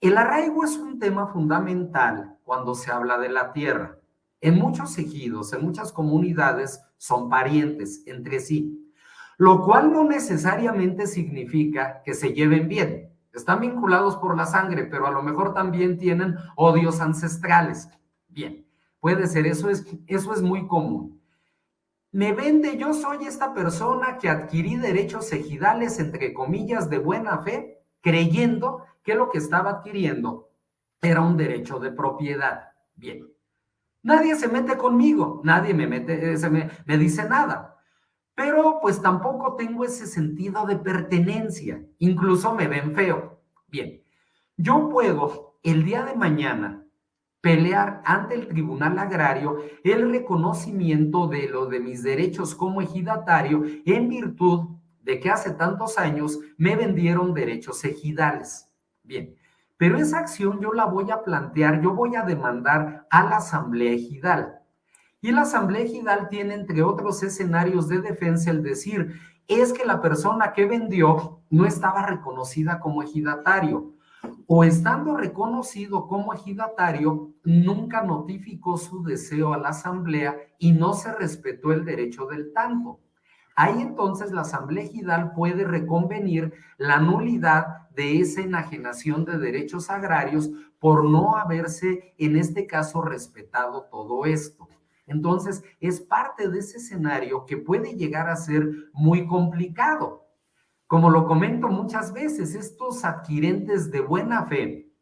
[0.01, 3.99] El arraigo es un tema fundamental cuando se habla de la tierra.
[4.43, 8.93] En muchos ejidos, en muchas comunidades, son parientes entre sí,
[9.39, 13.11] lo cual no necesariamente significa que se lleven bien.
[13.33, 17.89] Están vinculados por la sangre, pero a lo mejor también tienen odios ancestrales.
[18.29, 18.67] Bien,
[19.01, 21.21] puede ser, eso es, eso es muy común.
[22.13, 27.83] Me vende, yo soy esta persona que adquirí derechos ejidales, entre comillas, de buena fe,
[28.01, 30.51] creyendo que lo que estaba adquiriendo
[31.01, 32.73] era un derecho de propiedad.
[32.95, 33.27] Bien,
[34.03, 37.73] nadie se mete conmigo, nadie me, mete, eh, se me, me dice nada
[38.37, 43.41] pero pues tampoco tengo ese sentido de pertenencia, incluso me ven feo.
[43.67, 44.03] Bien,
[44.59, 46.85] yo puedo el día de mañana
[47.41, 54.09] pelear ante el Tribunal Agrario el reconocimiento de lo de mis derechos como ejidatario en
[54.11, 54.69] virtud
[55.03, 58.66] de que hace tantos años me vendieron derechos ejidales.
[59.07, 59.37] Bien,
[59.77, 63.93] pero esa acción yo la voy a plantear, yo voy a demandar a la Asamblea
[63.93, 64.59] Ejidal.
[65.21, 69.15] Y la Asamblea Ejidal tiene, entre otros escenarios de defensa, el decir,
[69.47, 73.95] es que la persona que vendió no estaba reconocida como ejidatario
[74.49, 81.13] o estando reconocido como ejidatario, nunca notificó su deseo a la asamblea y no se
[81.13, 82.99] respetó el derecho del tanto.
[83.57, 90.51] Ahí entonces la asamblea ejidal puede reconvenir la nulidad de esa enajenación de derechos agrarios
[90.79, 94.69] por no haberse, en este caso, respetado todo esto.
[95.07, 100.27] Entonces, es parte de ese escenario que puede llegar a ser muy complicado.
[100.87, 104.93] Como lo comento muchas veces, estos adquirentes de buena fe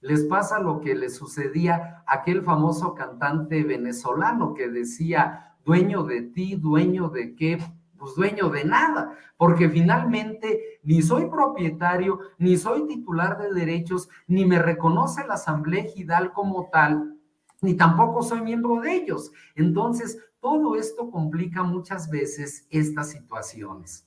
[0.00, 6.22] les pasa lo que le sucedía a aquel famoso cantante venezolano que decía, dueño de
[6.22, 7.62] ti, dueño de qué,
[8.02, 14.44] pues dueño de nada, porque finalmente ni soy propietario, ni soy titular de derechos, ni
[14.44, 17.16] me reconoce la Asamblea Ejidal como tal,
[17.60, 19.30] ni tampoco soy miembro de ellos.
[19.54, 24.04] Entonces, todo esto complica muchas veces estas situaciones.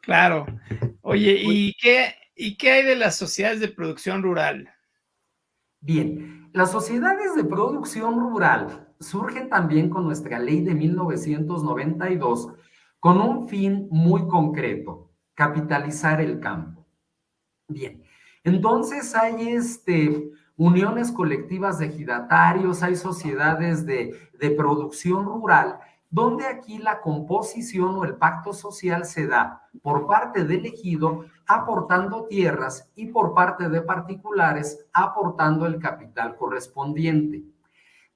[0.00, 0.46] Claro.
[1.00, 4.72] Oye, ¿y qué, ¿y qué hay de las sociedades de producción rural?
[5.80, 12.48] Bien, las sociedades de producción rural surgen también con nuestra ley de 1992
[13.00, 16.86] con un fin muy concreto, capitalizar el campo.
[17.68, 18.02] Bien,
[18.42, 25.78] entonces hay este, uniones colectivas de ejidatarios, hay sociedades de, de producción rural,
[26.10, 32.26] donde aquí la composición o el pacto social se da por parte del ejido aportando
[32.26, 37.44] tierras y por parte de particulares aportando el capital correspondiente.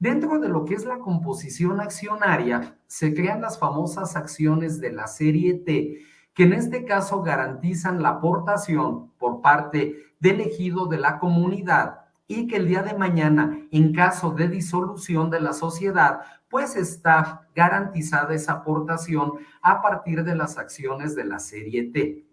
[0.02, 5.06] Dentro de lo que es la composición accionaria, se crean las famosas acciones de la
[5.06, 6.00] serie T,
[6.34, 12.48] que en este caso garantizan la aportación por parte del ejido de la comunidad y
[12.48, 18.34] que el día de mañana, en caso de disolución de la sociedad, pues está garantizada
[18.34, 22.26] esa aportación a partir de las acciones de la serie T.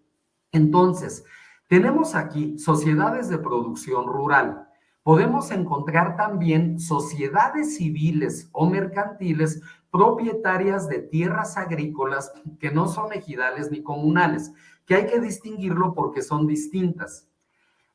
[0.50, 1.24] Entonces,
[1.68, 4.69] tenemos aquí sociedades de producción rural.
[5.02, 13.70] Podemos encontrar también sociedades civiles o mercantiles propietarias de tierras agrícolas que no son ejidales
[13.70, 14.52] ni comunales,
[14.86, 17.28] que hay que distinguirlo porque son distintas.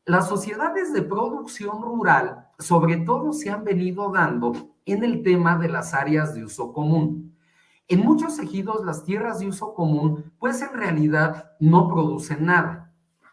[0.06, 4.54] Las sociedades de producción rural, sobre todo, se han venido dando
[4.86, 7.36] en el tema de las áreas de uso común.
[7.88, 12.85] En muchos ejidos, las tierras de uso común, pues en realidad no producen nada.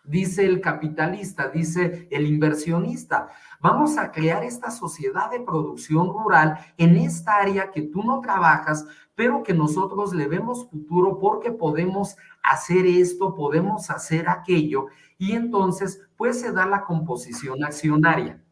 [0.05, 3.29] Dice el capitalista, dice el inversionista,
[3.61, 8.85] vamos a crear esta sociedad de producción rural en esta área que tú no trabajas,
[9.15, 14.87] pero que nosotros le vemos futuro porque podemos hacer esto, podemos hacer aquello,
[15.19, 18.43] y entonces pues se da la composición accionaria.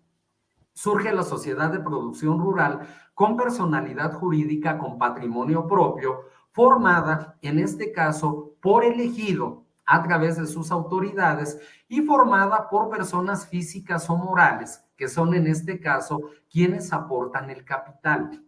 [0.73, 6.21] Surge la sociedad de producción rural con personalidad jurídica, con patrimonio propio,
[6.53, 13.49] formada en este caso por elegido a través de sus autoridades y formada por personas
[13.49, 18.41] físicas o morales, que son en este caso quienes aportan el capital.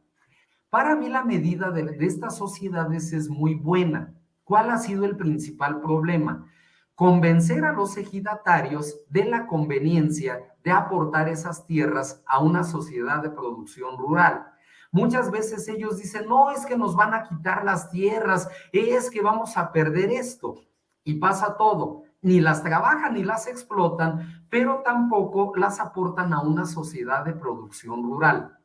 [0.70, 4.14] Para mí la medida de, estas sociedades es muy buena.
[4.44, 6.46] ¿Cuál ha sido el principal problema?
[6.94, 13.30] convencer a los ejidatarios de la conveniencia de aportar esas tierras a una sociedad de
[13.30, 14.46] producción rural.
[14.92, 19.22] Muchas veces ellos dicen, no, es que nos van a quitar las tierras, es que
[19.22, 20.60] vamos a perder esto.
[21.04, 26.64] Y pasa todo, ni las trabajan ni las explotan, pero tampoco las aportan a una
[26.64, 28.58] sociedad de producción rural.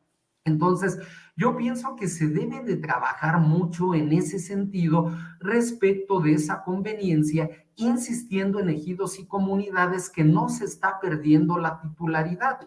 [0.47, 0.97] Entonces,
[1.35, 7.49] yo pienso que se debe de trabajar mucho en ese sentido respecto de esa conveniencia,
[7.75, 12.59] insistiendo en ejidos y comunidades que no se está perdiendo la titularidad.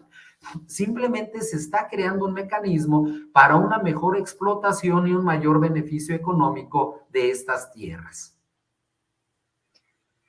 [0.67, 7.07] Simplemente se está creando un mecanismo para una mejor explotación y un mayor beneficio económico
[7.11, 8.40] de estas tierras.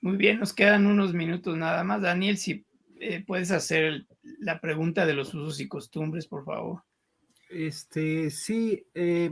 [0.02, 2.02] Muy bien, nos quedan unos minutos nada más.
[2.02, 2.66] Daniel, si
[2.98, 4.04] eh, puedes hacer
[4.40, 6.82] la pregunta de los usos y costumbres, por favor.
[7.48, 8.84] Este, sí.
[8.94, 9.30] Eh,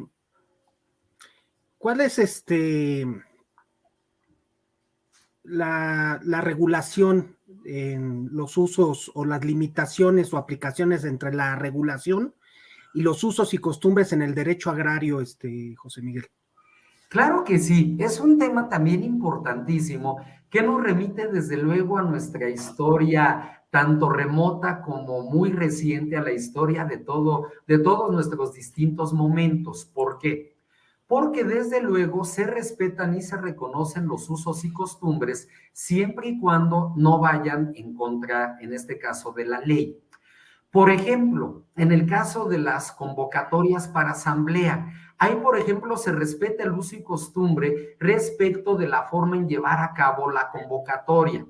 [1.76, 3.04] ¿Cuál es este
[5.42, 12.34] la, la, regulación en los usos o las limitaciones o aplicaciones entre la regulación
[12.94, 16.26] y los usos y costumbres en el derecho agrario, este, José Miguel?
[17.08, 20.20] Claro que sí, es un tema también importantísimo
[20.50, 26.32] que nos remite desde luego a nuestra historia tanto remota como muy reciente a la
[26.32, 29.84] historia de todo de todos nuestros distintos momentos.
[29.84, 30.56] ¿Por qué?
[31.06, 36.92] Porque desde luego se respetan y se reconocen los usos y costumbres siempre y cuando
[36.96, 39.98] no vayan en contra, en este caso, de la ley.
[40.70, 44.86] Por ejemplo, en el caso de las convocatorias para asamblea,
[45.22, 49.78] Ahí, por ejemplo, se respeta el uso y costumbre respecto de la forma en llevar
[49.80, 51.44] a cabo la convocatoria.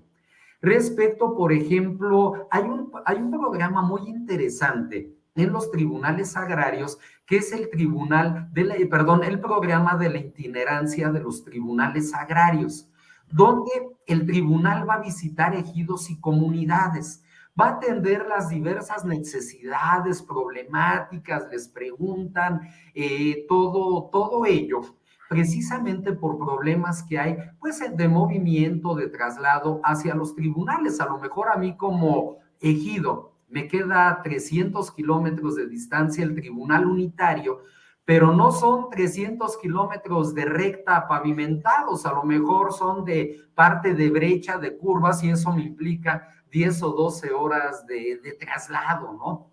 [0.60, 7.36] Respecto, por ejemplo, hay un, hay un programa muy interesante en los tribunales agrarios, que
[7.36, 12.88] es el tribunal de la, perdón, el programa de la itinerancia de los tribunales agrarios,
[13.30, 13.70] donde
[14.08, 17.22] el tribunal va a visitar ejidos y comunidades
[17.60, 22.60] va a atender las diversas necesidades, problemáticas, les preguntan
[22.94, 24.80] eh, todo, todo ello,
[25.28, 31.00] precisamente por problemas que hay, pues de movimiento, de traslado hacia los tribunales.
[31.00, 36.86] A lo mejor a mí como ejido me queda 300 kilómetros de distancia el tribunal
[36.86, 37.60] unitario,
[38.04, 44.10] pero no son 300 kilómetros de recta pavimentados, a lo mejor son de parte de
[44.10, 49.50] brecha, de curvas, y eso me implica 10 o 12 horas de, traslado, ¿no?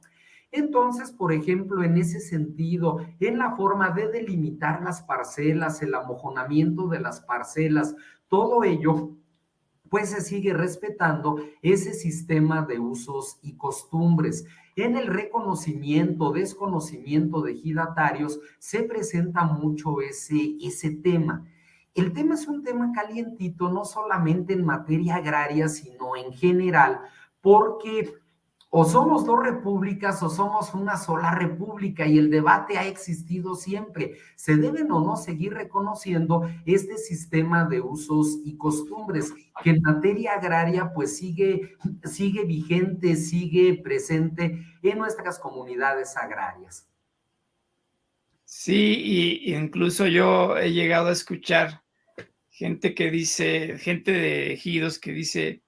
[0.52, 6.88] Entonces, por ejemplo, en ese sentido, en la forma de delimitar las parcelas, el amojonamiento
[6.88, 7.96] de las parcelas,
[8.30, 9.12] todo ello,
[9.90, 14.46] pues se sigue respetando ese sistema de usos y costumbres.
[14.76, 21.46] En el reconocimiento, desconocimiento de ejidatarios, se presenta mucho ese, ese tema.
[21.98, 27.02] El tema es un tema calientito, no solamente en materia agraria, sino en general,
[27.42, 28.14] porque
[28.70, 34.20] o somos dos repúblicas o somos una sola república y el debate ha existido siempre.
[34.36, 39.34] ¿Se deben o no seguir reconociendo este sistema de usos y costumbres
[39.64, 46.86] que en materia agraria pues sigue, sigue vigente, sigue presente en nuestras comunidades agrarias?
[48.46, 51.87] Sí, y incluso yo he llegado a escuchar
[52.58, 55.62] gente que dice, gente de ejidos que dice,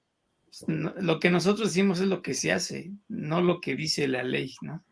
[0.46, 4.24] pues, lo que nosotros decimos es lo que se hace, no lo que dice la
[4.24, 4.84] ley, ¿no?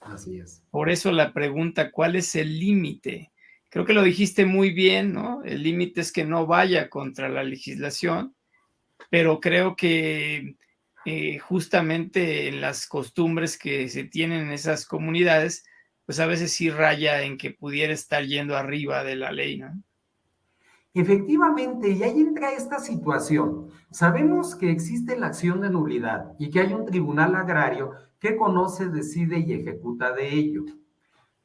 [0.00, 0.64] Así es.
[0.72, 3.30] Por eso la pregunta, ¿cuál es el límite?
[3.70, 5.44] Creo que lo dijiste muy bien, ¿no?
[5.44, 8.34] El límite es que no vaya contra la legislación,
[9.08, 10.56] pero creo que
[11.04, 15.64] eh, justamente en las costumbres que se tienen en esas comunidades,
[16.04, 19.72] pues a veces sí raya en que pudiera estar yendo arriba de la ley, ¿no?
[20.96, 23.66] Efectivamente, y ahí entra esta situación.
[23.90, 27.90] Sabemos que existe la acción de nulidad y que hay un tribunal agrario
[28.20, 30.64] que conoce, decide y ejecuta de ello.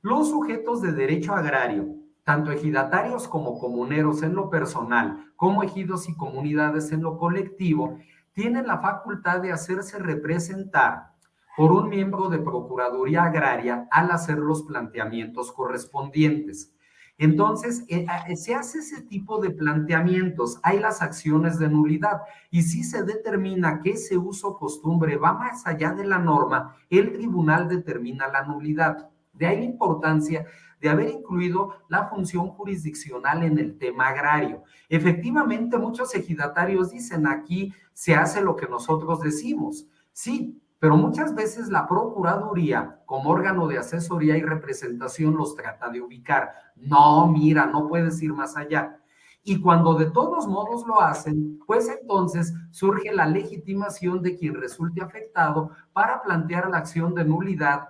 [0.02, 6.16] Los sujetos de derecho agrario, tanto ejidatarios como comuneros en lo personal, como ejidos y
[6.16, 7.98] comunidades en lo colectivo,
[8.34, 11.14] tienen la facultad de hacerse representar
[11.58, 16.72] por un miembro de Procuraduría Agraria al hacer los planteamientos correspondientes.
[17.20, 22.64] Entonces, eh, eh, se hace ese tipo de planteamientos, hay las acciones de nulidad y
[22.64, 27.68] si se determina que ese uso costumbre va más allá de la norma, el tribunal
[27.68, 29.10] determina la nulidad.
[29.34, 30.46] De ahí la importancia
[30.80, 34.64] de haber incluido la función jurisdiccional en el tema agrario.
[34.88, 39.86] Efectivamente, muchos ejidatarios dicen aquí se hace lo que nosotros decimos.
[40.14, 46.02] Sí, pero muchas veces la Procuraduría, como órgano de asesoría y representación, los trata de
[46.02, 46.52] ubicar.
[46.76, 48.98] No, mira, no puedes ir más allá.
[49.44, 55.02] Y cuando de todos modos lo hacen, pues entonces surge la legitimación de quien resulte
[55.02, 57.90] afectado para plantear la acción de nulidad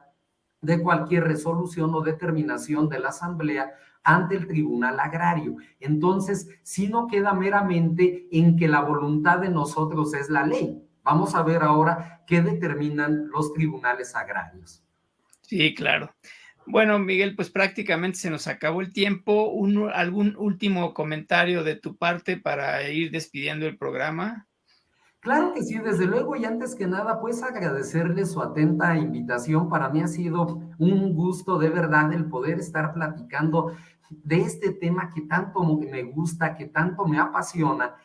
[0.61, 3.71] de cualquier resolución o determinación de la Asamblea
[4.03, 5.57] ante el Tribunal Agrario.
[5.79, 10.88] Entonces, si no queda meramente en que la voluntad de nosotros es la ley.
[11.09, 14.83] Vamos a ver ahora qué determinan los tribunales agrarios.
[15.41, 16.13] Sí, claro.
[16.67, 19.51] Bueno, Miguel, pues prácticamente se nos acabó el tiempo.
[19.91, 24.45] ¿Algún último comentario de tu parte para ir despidiendo el programa?
[25.19, 29.67] Claro que sí, desde luego y antes que nada, pues agradecerle su atenta invitación.
[29.67, 33.75] Para mí ha sido un gusto de verdad el poder estar platicando
[34.11, 37.95] de este tema que tanto me gusta, que tanto me apasiona.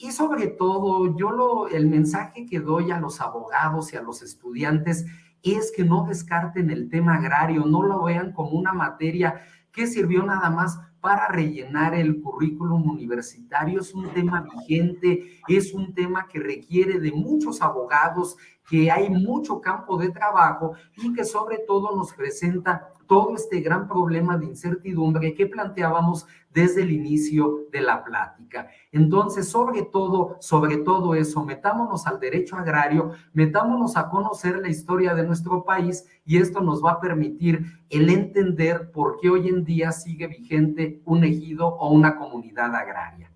[0.00, 4.22] Y sobre todo, yo lo, el mensaje que doy a los abogados y a los
[4.22, 5.04] estudiantes
[5.42, 9.40] es que no descarten el tema agrario, no lo vean como una materia
[9.72, 13.80] que sirvió nada más para rellenar el currículum universitario.
[13.80, 18.36] Es un tema vigente, es un tema que requiere de muchos abogados,
[18.68, 23.88] que hay mucho campo de trabajo y que sobre todo nos presenta todo este gran
[23.88, 28.68] problema de incertidumbre que planteábamos desde el inicio de la plática.
[28.92, 35.14] Entonces, sobre todo, sobre todo eso, metámonos al derecho agrario, metámonos a conocer la historia
[35.14, 39.64] de nuestro país y esto nos va a permitir el entender por qué hoy en
[39.64, 43.32] día sigue vigente un ejido o una comunidad agraria.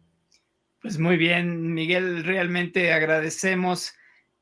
[0.82, 3.94] Pues muy bien, Miguel, realmente agradecemos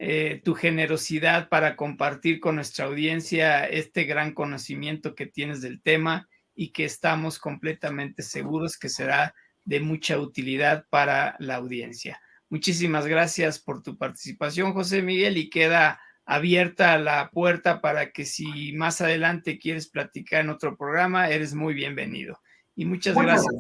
[0.03, 6.27] eh, tu generosidad para compartir con nuestra audiencia este gran conocimiento que tienes del tema
[6.55, 12.19] y que estamos completamente seguros que será de mucha utilidad para la audiencia.
[12.49, 18.73] Muchísimas gracias por tu participación, José Miguel, y queda abierta la puerta para que si
[18.73, 22.41] más adelante quieres platicar en otro programa, eres muy bienvenido.
[22.75, 23.55] Y muchas gracias.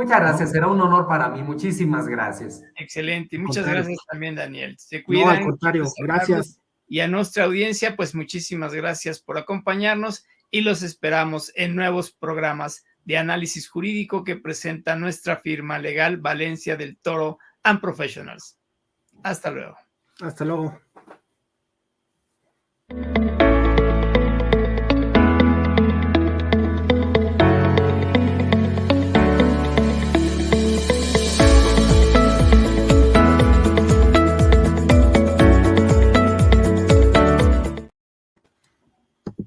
[0.00, 1.42] Muchas gracias, será un honor para mí.
[1.42, 2.62] Muchísimas gracias.
[2.76, 3.38] Excelente.
[3.38, 4.74] Muchas gracias también, Daniel.
[4.78, 5.26] Se cuidan.
[5.26, 6.58] No, al contrario, gracias.
[6.88, 12.82] Y a nuestra audiencia, pues muchísimas gracias por acompañarnos y los esperamos en nuevos programas
[13.04, 18.56] de análisis jurídico que presenta nuestra firma legal Valencia del Toro and Professionals.
[19.22, 19.76] Hasta luego.
[20.22, 20.80] Hasta luego.